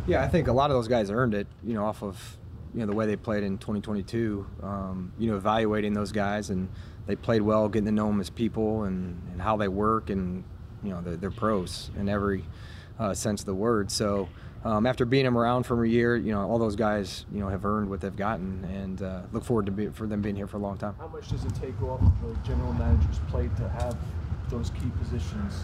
Yeah, 0.07 0.23
I 0.23 0.29
think 0.29 0.49
a 0.49 0.53
lot 0.53 0.71
of 0.71 0.77
those 0.77 0.89
guys 0.89 1.11
earned 1.11 1.35
it, 1.35 1.47
you 1.63 1.75
know, 1.75 1.85
off 1.85 2.03
of 2.03 2.37
you 2.75 2.81
know 2.81 2.87
the 2.87 2.95
way 2.95 3.07
they 3.07 3.17
played 3.17 3.45
in 3.45 3.59
2022. 3.59 4.47
Um, 4.63 5.13
you 5.19 5.31
know, 5.31 5.37
evaluating 5.37 5.93
those 5.93 6.13
guys 6.13 6.51
and 6.51 6.69
they 7.07 7.17
played 7.17 7.43
well, 7.43 7.69
getting 7.69 7.87
to 7.87 7.93
know 7.93 8.07
them 8.07 8.21
as 8.21 8.31
people 8.31 8.85
and, 8.85 9.21
and 9.33 9.43
how 9.43 9.57
they 9.57 9.69
work 9.69 10.11
and 10.11 10.45
you 10.83 10.91
know 10.91 11.01
they're, 11.01 11.17
they're 11.17 11.31
pros 11.31 11.91
in 11.99 12.09
every 12.09 12.45
uh, 12.99 13.15
sense 13.15 13.41
of 13.41 13.47
the 13.47 13.55
word. 13.55 13.91
So 13.91 14.29
um, 14.65 14.87
after 14.87 15.05
being 15.05 15.25
them 15.25 15.37
around 15.37 15.65
for 15.65 15.85
a 15.85 15.89
year, 15.89 16.17
you 16.17 16.33
know 16.33 16.49
all 16.49 16.59
those 16.59 16.77
guys 16.77 17.27
you 17.33 17.41
know 17.41 17.49
have 17.49 17.65
earned 17.65 17.89
what 17.91 18.01
they've 18.01 18.15
gotten, 18.15 18.65
and 18.73 19.03
uh, 19.03 19.23
look 19.33 19.45
forward 19.45 19.67
to 19.67 19.73
be, 19.73 19.89
for 19.89 20.07
them 20.07 20.23
being 20.23 20.37
here 20.37 20.47
for 20.47 20.59
a 20.59 20.61
long 20.61 20.79
time. 20.79 20.95
How 20.99 21.09
much 21.09 21.29
does 21.29 21.45
it 21.45 21.55
take 21.55 21.81
off 21.83 22.01
the 22.23 22.35
general 22.47 22.73
manager's 22.75 23.19
plate 23.29 23.55
to 23.57 23.69
have 23.69 23.97
those 24.49 24.71
key 24.71 24.91
positions 24.99 25.55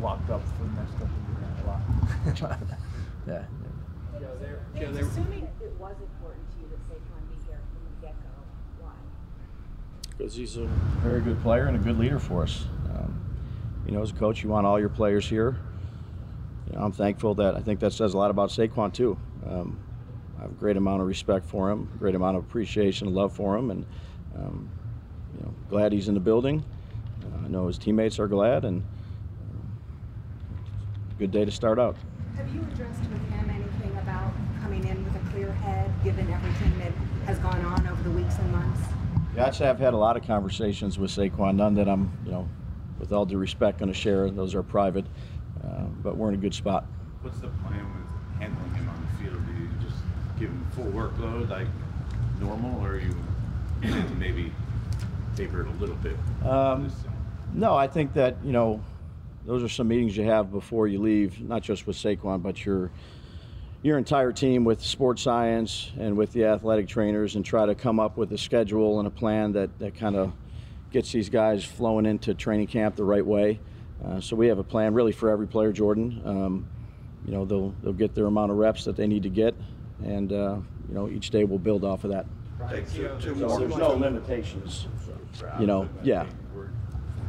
locked 0.00 0.30
up 0.30 0.42
for 0.56 0.64
the 0.64 0.80
next 0.80 0.92
couple 0.92 1.06
of 1.06 1.32
years? 1.38 1.62
A 1.62 2.46
lot. 2.46 2.60
yeah. 3.26 3.44
Joe, 4.18 4.36
there, 4.40 4.60
Joe, 4.78 4.92
there, 4.92 5.04
assuming 5.04 5.48
it 5.60 5.72
was 5.80 5.96
important 6.00 6.44
to 6.52 6.58
you 6.60 6.68
that 6.70 6.78
Saquon 6.88 7.28
be 7.28 7.44
here 7.46 7.58
from 7.72 7.82
the 8.00 8.06
get-go, 8.06 8.84
why? 8.84 8.92
Because 10.16 10.34
he's 10.36 10.56
a 10.56 10.66
very 11.02 11.20
good 11.20 11.42
player 11.42 11.66
and 11.66 11.76
a 11.76 11.80
good 11.80 11.98
leader 11.98 12.20
for 12.20 12.42
us. 12.42 12.66
Um, 12.94 13.20
you 13.86 13.92
know, 13.92 14.02
as 14.02 14.10
a 14.10 14.14
coach, 14.14 14.42
you 14.42 14.48
want 14.48 14.66
all 14.66 14.78
your 14.78 14.88
players 14.88 15.28
here. 15.28 15.58
You 16.66 16.76
know, 16.76 16.84
I'm 16.84 16.92
thankful 16.92 17.34
that 17.36 17.56
I 17.56 17.60
think 17.60 17.80
that 17.80 17.92
says 17.92 18.14
a 18.14 18.18
lot 18.18 18.30
about 18.30 18.50
Saquon 18.50 18.92
too. 18.92 19.18
Um, 19.46 19.78
I 20.38 20.42
have 20.42 20.50
a 20.52 20.54
great 20.54 20.76
amount 20.76 21.00
of 21.00 21.08
respect 21.08 21.46
for 21.46 21.70
him, 21.70 21.88
great 21.98 22.14
amount 22.14 22.36
of 22.36 22.44
appreciation 22.44 23.08
and 23.08 23.16
love 23.16 23.32
for 23.32 23.56
him, 23.56 23.70
and 23.70 23.84
um, 24.36 24.70
you 25.36 25.44
know, 25.44 25.54
glad 25.68 25.92
he's 25.92 26.08
in 26.08 26.14
the 26.14 26.20
building. 26.20 26.64
Uh, 27.22 27.44
I 27.44 27.48
know 27.48 27.66
his 27.66 27.78
teammates 27.78 28.18
are 28.18 28.28
glad, 28.28 28.64
and 28.64 28.82
uh, 28.82 30.56
good 31.18 31.30
day 31.30 31.44
to 31.44 31.50
start 31.50 31.78
out. 31.78 31.96
Have 32.36 32.52
you 32.54 32.60
addressed 32.60 33.00
with 33.00 33.30
him 33.30 33.50
anything 33.50 33.98
about 33.98 34.32
coming 34.62 34.86
in 34.86 35.04
with 35.04 35.14
a 35.16 35.30
clear 35.30 35.52
head, 35.52 35.92
given 36.02 36.30
everything 36.30 36.78
that 36.78 36.92
has 37.26 37.38
gone 37.38 37.64
on 37.64 37.86
over 37.86 38.02
the 38.02 38.10
weeks 38.10 38.38
and 38.38 38.52
months? 38.52 38.80
Yeah, 39.36 39.46
I'd 39.46 39.62
I've 39.62 39.78
had 39.78 39.94
a 39.94 39.98
lot 39.98 40.16
of 40.16 40.26
conversations 40.26 40.98
with 40.98 41.10
Saquon. 41.10 41.56
None 41.56 41.74
that 41.74 41.88
I'm, 41.88 42.10
you 42.24 42.32
know, 42.32 42.48
with 43.02 43.12
all 43.12 43.26
due 43.26 43.36
respect, 43.36 43.80
going 43.80 43.92
to 43.92 43.98
share. 43.98 44.30
Those 44.30 44.54
are 44.54 44.62
private, 44.62 45.04
uh, 45.62 45.82
but 46.02 46.16
we're 46.16 46.28
in 46.28 46.36
a 46.36 46.38
good 46.38 46.54
spot. 46.54 46.86
What's 47.20 47.40
the 47.40 47.48
plan 47.48 47.84
with 47.94 48.40
handling 48.40 48.74
him 48.74 48.88
on 48.88 49.08
the 49.10 49.24
field? 49.24 49.44
Do 49.44 49.52
you 49.60 49.68
just 49.82 50.00
give 50.38 50.48
him 50.48 50.66
full 50.70 50.86
workload 50.86 51.50
like 51.50 51.66
normal, 52.40 52.80
or 52.80 52.92
are 52.92 52.98
you 52.98 53.14
maybe 54.18 54.52
taper 55.36 55.62
it 55.62 55.66
a 55.66 55.70
little 55.72 55.96
bit? 55.96 56.16
Um, 56.44 56.90
no, 57.52 57.74
I 57.74 57.88
think 57.88 58.14
that 58.14 58.36
you 58.44 58.52
know 58.52 58.82
those 59.44 59.64
are 59.64 59.68
some 59.68 59.88
meetings 59.88 60.16
you 60.16 60.24
have 60.24 60.52
before 60.52 60.86
you 60.86 61.00
leave, 61.02 61.40
not 61.40 61.62
just 61.62 61.86
with 61.86 61.96
Saquon, 61.96 62.40
but 62.40 62.64
your 62.64 62.90
your 63.82 63.98
entire 63.98 64.30
team 64.30 64.64
with 64.64 64.80
sports 64.80 65.22
science 65.22 65.90
and 65.98 66.16
with 66.16 66.32
the 66.32 66.44
athletic 66.44 66.86
trainers, 66.86 67.34
and 67.34 67.44
try 67.44 67.66
to 67.66 67.74
come 67.74 67.98
up 67.98 68.16
with 68.16 68.30
a 68.32 68.38
schedule 68.38 69.00
and 69.00 69.08
a 69.08 69.10
plan 69.10 69.52
that 69.52 69.76
that 69.80 69.96
kind 69.96 70.14
of 70.14 70.32
gets 70.92 71.10
these 71.10 71.28
guys 71.28 71.64
flowing 71.64 72.06
into 72.06 72.34
training 72.34 72.66
camp 72.66 72.96
the 72.96 73.04
right 73.04 73.24
way. 73.24 73.58
Uh, 74.04 74.20
so 74.20 74.36
we 74.36 74.48
have 74.48 74.58
a 74.58 74.64
plan 74.64 74.94
really 74.94 75.12
for 75.12 75.30
every 75.30 75.46
player, 75.46 75.72
Jordan. 75.72 76.20
Um, 76.24 76.68
you 77.24 77.32
know, 77.32 77.44
they'll 77.44 77.74
they'll 77.82 77.92
get 77.92 78.14
their 78.14 78.26
amount 78.26 78.50
of 78.50 78.58
reps 78.58 78.84
that 78.84 78.96
they 78.96 79.06
need 79.06 79.22
to 79.22 79.28
get, 79.28 79.54
and 80.04 80.32
uh, 80.32 80.56
you 80.88 80.94
know, 80.94 81.08
each 81.08 81.30
day 81.30 81.44
we'll 81.44 81.58
build 81.58 81.84
off 81.84 82.04
of 82.04 82.10
that. 82.10 82.26
so 82.58 83.58
there's 83.58 83.76
no 83.76 83.94
limitations. 83.94 84.88
You 85.58 85.66
know, 85.66 85.88
yeah. 86.02 86.26
We're 86.54 86.68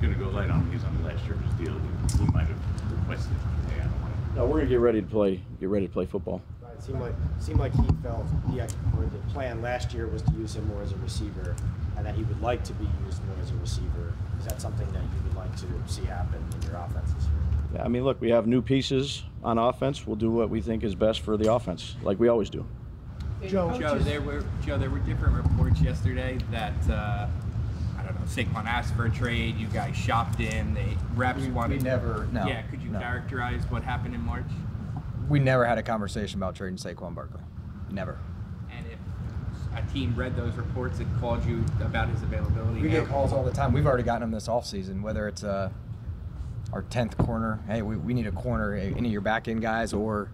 going 0.02 0.13
to 0.13 0.19
go 0.19 0.30
light 0.30 0.49
on 0.49 0.62
him. 0.62 0.71
He's 0.71 0.84
on 0.84 0.97
the 1.02 1.08
last 1.08 1.23
year's 1.26 1.39
deal. 1.58 1.80
He 2.17 2.32
might 2.34 2.47
have 2.47 2.91
requested. 2.99 3.32
Hey, 3.69 3.80
I 3.80 3.84
don't 3.84 4.36
No, 4.36 4.45
we're 4.45 4.58
going 4.58 4.65
to 4.65 4.69
get 4.69 4.80
ready 4.80 5.02
to 5.02 5.08
play. 5.08 5.41
Get 5.60 5.69
ready 5.69 5.88
to 5.88 5.93
play 5.93 6.06
football. 6.06 6.41
Right. 6.62 6.73
It 6.73 6.84
seemed 6.84 6.99
like 6.99 7.13
seemed 7.39 7.60
like 7.60 7.73
he 7.73 7.88
felt 8.02 8.26
the 8.47 8.63
or 8.63 9.06
the 9.06 9.32
plan 9.32 9.62
last 9.62 9.93
year 9.93 10.08
was 10.08 10.21
to 10.23 10.32
use 10.34 10.56
him 10.56 10.67
more 10.67 10.82
as 10.82 10.91
a 10.91 10.97
receiver 10.97 11.56
and 11.97 12.06
that 12.06 12.15
he 12.15 12.23
would 12.23 12.41
like 12.41 12.63
to 12.63 12.73
be 12.73 12.88
used 13.06 13.23
more 13.25 13.36
as 13.41 13.51
a 13.51 13.56
receiver. 13.56 14.13
Is 14.39 14.45
that 14.45 14.62
something 14.62 14.91
that 14.91 15.01
you 15.01 15.23
would 15.25 15.36
like 15.36 15.56
to 15.58 15.67
see 15.91 16.03
happen 16.03 16.43
in 16.56 16.67
your 16.67 16.77
offense 16.77 17.12
this 17.13 17.23
year? 17.25 17.34
Yeah, 17.75 17.84
I 17.84 17.88
mean, 17.88 18.03
look, 18.03 18.19
we 18.21 18.29
have 18.29 18.45
new 18.47 18.62
pieces 18.62 19.23
on 19.43 19.58
offense. 19.58 20.06
We'll 20.06 20.15
do 20.15 20.32
what 20.32 20.49
we 20.49 20.62
think 20.62 20.84
is 20.84 20.95
best 20.95 21.21
for 21.21 21.38
the 21.38 21.53
offense, 21.53 21.95
like 22.03 22.19
we 22.19 22.27
always 22.27 22.49
do. 22.49 22.65
Joe, 23.47 23.77
Joe, 23.77 23.99
there 23.99 24.21
were 24.21 24.45
Joe, 24.65 24.77
there 24.77 24.89
were 24.89 24.99
different 24.99 25.36
reports 25.36 25.82
yesterday 25.82 26.38
that 26.51 26.73
uh, 26.89 27.27
I 27.97 28.03
don't 28.03 28.15
know. 28.15 28.25
Saquon 28.25 28.65
asked 28.65 28.95
for 28.95 29.06
a 29.06 29.10
trade. 29.10 29.58
You 29.58 29.67
guys 29.67 29.97
shopped 29.97 30.39
in. 30.39 30.73
They 30.73 30.97
reps 31.15 31.41
we, 31.41 31.51
wanted. 31.51 31.79
We 31.79 31.84
never. 31.84 32.27
No. 32.32 32.47
Yeah. 32.47 32.62
Could 32.63 32.82
you 32.82 32.89
no. 32.89 32.99
characterize 32.99 33.63
what 33.69 33.84
happened 33.84 34.15
in 34.15 34.21
March? 34.21 34.45
We 35.27 35.39
never 35.39 35.65
had 35.65 35.77
a 35.77 35.84
conversation 35.84 36.39
about 36.39 36.56
trading 36.56 36.77
Saquon 36.77 37.15
Barkley. 37.15 37.41
Never 37.91 38.17
a 39.75 39.81
team 39.93 40.13
read 40.15 40.36
those 40.36 40.55
reports 40.55 40.99
and 40.99 41.19
called 41.19 41.43
you 41.45 41.63
about 41.81 42.09
his 42.09 42.21
availability? 42.23 42.81
We 42.81 42.89
get 42.89 43.07
calls 43.07 43.33
all 43.33 43.43
the 43.43 43.51
time. 43.51 43.73
We've 43.73 43.86
already 43.86 44.03
gotten 44.03 44.23
him 44.23 44.31
this 44.31 44.47
offseason, 44.47 45.01
whether 45.01 45.27
it's 45.27 45.43
uh, 45.43 45.69
our 46.71 46.83
10th 46.83 47.17
corner, 47.17 47.59
hey, 47.67 47.81
we, 47.81 47.95
we 47.97 48.13
need 48.13 48.27
a 48.27 48.31
corner, 48.31 48.75
any 48.75 49.07
of 49.07 49.12
your 49.12 49.21
back 49.21 49.47
end 49.47 49.62
guys, 49.62 49.93
or 49.93 50.29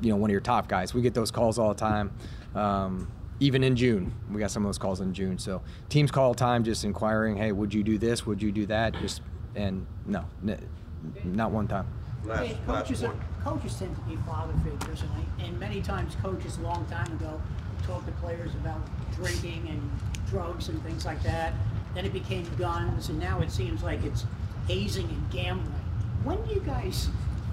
you 0.00 0.10
know 0.10 0.16
one 0.16 0.30
of 0.30 0.32
your 0.32 0.40
top 0.40 0.68
guys. 0.68 0.94
We 0.94 1.02
get 1.02 1.14
those 1.14 1.30
calls 1.30 1.58
all 1.58 1.70
the 1.70 1.80
time. 1.80 2.12
Um, 2.54 3.10
even 3.40 3.62
in 3.62 3.76
June, 3.76 4.12
we 4.30 4.40
got 4.40 4.50
some 4.50 4.64
of 4.64 4.68
those 4.68 4.78
calls 4.78 5.00
in 5.00 5.14
June. 5.14 5.38
So 5.38 5.62
teams 5.88 6.10
call 6.10 6.26
all 6.26 6.32
the 6.32 6.38
time, 6.38 6.64
just 6.64 6.84
inquiring, 6.84 7.36
hey, 7.36 7.52
would 7.52 7.72
you 7.72 7.82
do 7.82 7.98
this? 7.98 8.26
Would 8.26 8.42
you 8.42 8.52
do 8.52 8.66
that? 8.66 8.94
Just 8.94 9.22
and 9.54 9.86
no, 10.06 10.24
not 11.24 11.50
one 11.50 11.68
time. 11.68 11.86
Okay, 12.26 12.58
coaches, 12.66 13.04
are, 13.04 13.14
coaches 13.44 13.78
tend 13.78 13.94
to 13.94 14.02
be 14.02 14.16
father 14.16 14.52
figures, 14.64 15.02
and, 15.02 15.10
I, 15.12 15.44
and 15.44 15.58
many 15.58 15.80
times 15.80 16.16
coaches 16.16 16.58
a 16.58 16.62
long 16.62 16.84
time 16.86 17.10
ago 17.12 17.40
talked 17.88 18.06
to 18.06 18.12
players 18.12 18.54
about 18.54 18.80
drinking 19.14 19.66
and 19.70 19.90
drugs 20.28 20.68
and 20.68 20.80
things 20.84 21.06
like 21.06 21.22
that. 21.22 21.54
Then 21.94 22.04
it 22.04 22.12
became 22.12 22.46
guns, 22.58 23.08
and 23.08 23.18
now 23.18 23.40
it 23.40 23.50
seems 23.50 23.82
like 23.82 24.04
it's 24.04 24.26
hazing 24.68 25.06
and 25.06 25.30
gambling. 25.30 25.72
When 26.22 26.40
do 26.44 26.52
you 26.54 26.60
guys 26.60 27.08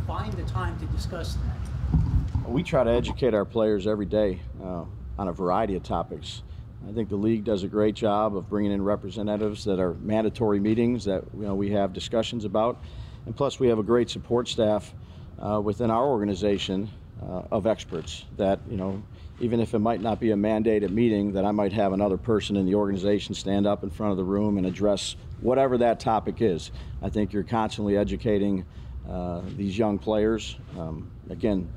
find 0.05 0.33
the 0.33 0.43
time 0.43 0.77
to 0.79 0.85
discuss 0.87 1.35
that? 1.35 2.49
We 2.49 2.61
try 2.63 2.83
to 2.83 2.91
educate 2.91 3.33
our 3.33 3.45
players 3.45 3.87
every 3.87 4.05
day 4.05 4.41
uh, 4.61 4.83
on 5.17 5.27
a 5.29 5.31
variety 5.31 5.75
of 5.75 5.83
topics. 5.83 6.43
I 6.87 6.91
think 6.91 7.09
the 7.09 7.15
league 7.15 7.45
does 7.45 7.63
a 7.63 7.67
great 7.67 7.95
job 7.95 8.35
of 8.35 8.49
bringing 8.49 8.71
in 8.71 8.83
representatives 8.83 9.63
that 9.63 9.79
are 9.79 9.93
mandatory 9.95 10.59
meetings 10.59 11.05
that 11.05 11.23
you 11.33 11.47
know 11.47 11.55
we 11.55 11.71
have 11.71 11.93
discussions 11.93 12.43
about, 12.43 12.77
and 13.25 13.35
plus 13.35 13.59
we 13.59 13.69
have 13.69 13.79
a 13.79 13.83
great 13.83 14.09
support 14.09 14.47
staff 14.49 14.93
uh, 15.39 15.59
within 15.63 15.89
our 15.89 16.05
organization 16.05 16.91
uh, 17.23 17.43
of 17.51 17.65
experts 17.65 18.25
that 18.37 18.59
you 18.69 18.77
know 18.77 19.01
even 19.39 19.59
if 19.59 19.73
it 19.73 19.79
might 19.79 20.01
not 20.01 20.19
be 20.19 20.31
a 20.31 20.35
mandated 20.35 20.91
meeting, 20.91 21.33
that 21.33 21.43
I 21.43 21.51
might 21.51 21.73
have 21.73 21.91
another 21.91 22.17
person 22.17 22.55
in 22.55 22.65
the 22.65 22.75
organization 22.75 23.35
stand 23.35 23.67
up 23.67 23.83
in 23.83 23.89
front 23.89 24.11
of 24.11 24.17
the 24.17 24.23
room 24.23 24.57
and 24.57 24.65
address 24.65 25.15
whatever 25.41 25.77
that 25.79 25.99
topic 25.99 26.41
is. 26.41 26.71
I 27.01 27.09
think 27.09 27.33
you're 27.33 27.43
constantly 27.43 27.97
educating 27.97 28.65
uh, 29.09 29.41
these 29.57 29.77
young 29.77 29.99
players. 29.99 30.57
Um, 30.77 31.11
again, 31.29 31.69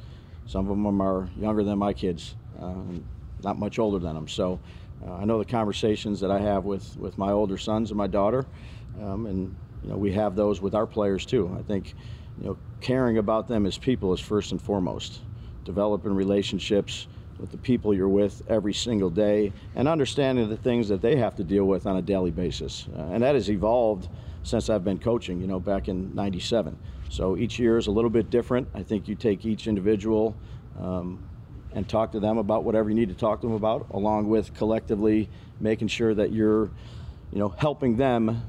some 0.46 0.70
of 0.70 0.76
them 0.76 1.00
are 1.00 1.28
younger 1.36 1.64
than 1.64 1.78
my 1.78 1.92
kids, 1.92 2.36
uh, 2.60 2.74
not 3.42 3.58
much 3.58 3.78
older 3.78 3.98
than 3.98 4.14
them. 4.14 4.28
So 4.28 4.60
uh, 5.06 5.14
I 5.14 5.24
know 5.24 5.38
the 5.38 5.44
conversations 5.44 6.20
that 6.20 6.30
I 6.30 6.38
have 6.38 6.64
with, 6.64 6.96
with 6.96 7.18
my 7.18 7.32
older 7.32 7.58
sons 7.58 7.90
and 7.90 7.98
my 7.98 8.06
daughter, 8.06 8.46
um, 9.00 9.26
and 9.26 9.54
you 9.82 9.90
know 9.90 9.96
we 9.96 10.12
have 10.12 10.36
those 10.36 10.60
with 10.60 10.74
our 10.74 10.86
players 10.86 11.26
too. 11.26 11.54
I 11.58 11.62
think 11.62 11.94
you 12.38 12.46
know 12.46 12.58
caring 12.80 13.18
about 13.18 13.48
them 13.48 13.66
as 13.66 13.78
people 13.78 14.12
is 14.12 14.20
first 14.20 14.52
and 14.52 14.60
foremost. 14.62 15.20
Developing 15.64 16.14
relationships 16.14 17.08
with 17.38 17.50
the 17.50 17.58
people 17.58 17.94
you're 17.94 18.08
with 18.08 18.42
every 18.48 18.74
single 18.74 19.10
day 19.10 19.52
and 19.74 19.86
understanding 19.86 20.48
the 20.48 20.56
things 20.56 20.88
that 20.88 21.00
they 21.00 21.16
have 21.16 21.36
to 21.36 21.44
deal 21.44 21.64
with 21.64 21.86
on 21.86 21.96
a 21.96 22.02
daily 22.02 22.30
basis. 22.30 22.86
Uh, 22.96 23.02
and 23.12 23.22
that 23.22 23.34
has 23.34 23.48
evolved 23.48 24.08
since 24.42 24.68
I've 24.70 24.84
been 24.84 24.98
coaching, 24.98 25.40
you 25.40 25.46
know, 25.46 25.60
back 25.60 25.88
in 25.88 26.14
97. 26.14 26.76
So 27.10 27.36
each 27.36 27.58
year 27.58 27.78
is 27.78 27.86
a 27.86 27.90
little 27.90 28.10
bit 28.10 28.30
different. 28.30 28.68
I 28.74 28.82
think 28.82 29.08
you 29.08 29.14
take 29.14 29.44
each 29.44 29.66
individual 29.66 30.36
um, 30.78 31.22
and 31.72 31.88
talk 31.88 32.12
to 32.12 32.20
them 32.20 32.38
about 32.38 32.64
whatever 32.64 32.88
you 32.88 32.96
need 32.96 33.08
to 33.08 33.14
talk 33.14 33.40
to 33.42 33.46
them 33.46 33.56
about, 33.56 33.86
along 33.90 34.28
with 34.28 34.54
collectively 34.54 35.28
making 35.60 35.88
sure 35.88 36.14
that 36.14 36.32
you're, 36.32 36.70
you 37.32 37.38
know, 37.38 37.48
helping 37.48 37.96
them 37.96 38.42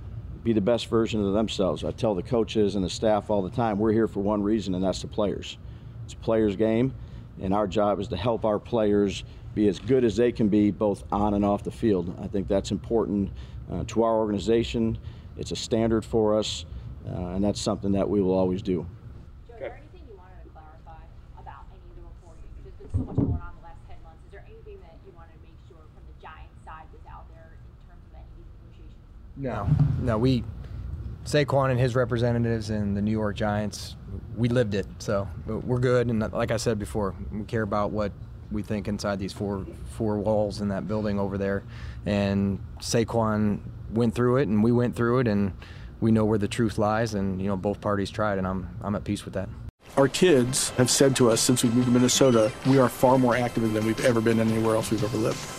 be 0.43 0.53
the 0.53 0.61
best 0.61 0.87
version 0.87 1.25
of 1.25 1.33
themselves. 1.33 1.83
I 1.83 1.91
tell 1.91 2.15
the 2.15 2.23
coaches 2.23 2.75
and 2.75 2.83
the 2.83 2.89
staff 2.89 3.29
all 3.29 3.41
the 3.41 3.49
time, 3.49 3.77
we're 3.77 3.91
here 3.91 4.07
for 4.07 4.21
one 4.21 4.41
reason, 4.41 4.73
and 4.73 4.83
that's 4.83 5.01
the 5.01 5.07
players. 5.07 5.57
It's 6.05 6.13
a 6.13 6.17
players' 6.17 6.55
game 6.55 6.93
and 7.41 7.53
our 7.53 7.67
job 7.67 7.99
is 7.99 8.07
to 8.09 8.17
help 8.17 8.45
our 8.45 8.59
players 8.59 9.23
be 9.55 9.67
as 9.67 9.79
good 9.79 10.03
as 10.03 10.15
they 10.15 10.31
can 10.31 10.47
be 10.47 10.71
both 10.71 11.03
on 11.11 11.33
and 11.33 11.43
off 11.43 11.63
the 11.63 11.71
field. 11.71 12.15
I 12.21 12.27
think 12.27 12.47
that's 12.47 12.71
important 12.71 13.31
uh, 13.71 13.83
to 13.87 14.03
our 14.03 14.15
organization. 14.17 14.97
It's 15.37 15.51
a 15.51 15.55
standard 15.55 16.05
for 16.05 16.37
us, 16.37 16.65
uh, 17.07 17.35
and 17.35 17.43
that's 17.43 17.59
something 17.59 17.91
that 17.93 18.09
we 18.09 18.21
will 18.21 18.37
always 18.37 18.61
do. 18.61 18.85
Joe, 19.47 19.53
is 19.53 19.59
there 19.59 19.77
anything 19.77 20.07
you 20.09 20.17
wanted 20.17 20.43
to 20.43 20.49
clarify 20.51 21.01
about 21.39 21.65
any 21.71 21.81
of 21.89 21.95
the 21.95 22.03
reporting? 22.03 22.49
There's 22.63 22.75
been 22.75 22.91
so 22.91 23.05
much 23.05 23.15
going 23.15 23.41
on 23.41 23.53
the 23.57 23.65
last 23.65 23.81
10 23.87 23.97
months. 24.03 24.19
Is 24.25 24.31
there 24.31 24.45
anything 24.45 24.79
that 24.81 24.95
you 25.05 25.11
wanted 25.15 25.33
to 25.33 25.41
make 25.43 25.57
sure 25.67 25.81
from 25.95 26.03
the 26.05 26.17
Giants 26.21 26.55
side 26.65 26.85
was 26.93 27.01
out 27.09 27.25
there 27.33 27.55
in 27.55 27.73
terms 27.87 28.03
of 28.05 28.19
any 28.19 28.27
of 28.29 28.35
these 28.37 28.51
negotiations? 28.61 28.99
No, 29.37 29.67
no, 30.03 30.17
we 30.17 30.43
Saquon 31.29 31.69
and 31.69 31.79
his 31.79 31.95
representatives 31.95 32.69
and 32.69 32.97
the 32.97 33.01
New 33.01 33.11
York 33.11 33.35
Giants, 33.35 33.95
we 34.39 34.47
lived 34.47 34.73
it. 34.73 34.87
So 34.99 35.27
we're 35.45 35.79
good. 35.79 36.07
And 36.07 36.19
like 36.31 36.49
I 36.49 36.57
said 36.57 36.79
before, 36.79 37.13
we 37.31 37.43
care 37.43 37.61
about 37.61 37.91
what 37.91 38.13
we 38.51 38.63
think 38.63 38.87
inside 38.87 39.19
these 39.19 39.33
four 39.33 39.65
four 39.91 40.17
walls 40.17 40.61
in 40.61 40.69
that 40.69 40.87
building 40.87 41.19
over 41.19 41.37
there. 41.37 41.61
And 42.05 42.59
Saquon 42.79 43.59
went 43.91 44.15
through 44.15 44.37
it, 44.37 44.47
and 44.47 44.63
we 44.63 44.71
went 44.71 44.95
through 44.95 45.19
it, 45.19 45.27
and 45.27 45.51
we 45.99 46.11
know 46.11 46.25
where 46.25 46.39
the 46.39 46.47
truth 46.47 46.77
lies. 46.77 47.13
And 47.13 47.41
you 47.41 47.47
know, 47.47 47.57
both 47.57 47.81
parties 47.81 48.09
tried, 48.09 48.37
and 48.37 48.47
I'm 48.47 48.69
I'm 48.81 48.95
at 48.95 49.03
peace 49.03 49.25
with 49.25 49.33
that. 49.33 49.49
Our 49.97 50.07
kids 50.07 50.69
have 50.71 50.89
said 50.89 51.15
to 51.17 51.29
us 51.29 51.41
since 51.41 51.63
we 51.63 51.69
moved 51.71 51.87
to 51.87 51.91
Minnesota, 51.91 52.51
we 52.65 52.77
are 52.77 52.87
far 52.87 53.17
more 53.17 53.35
active 53.35 53.73
than 53.73 53.85
we've 53.85 54.05
ever 54.05 54.21
been 54.21 54.39
anywhere 54.39 54.75
else 54.75 54.91
we've 54.91 55.03
ever 55.03 55.17
lived 55.17 55.58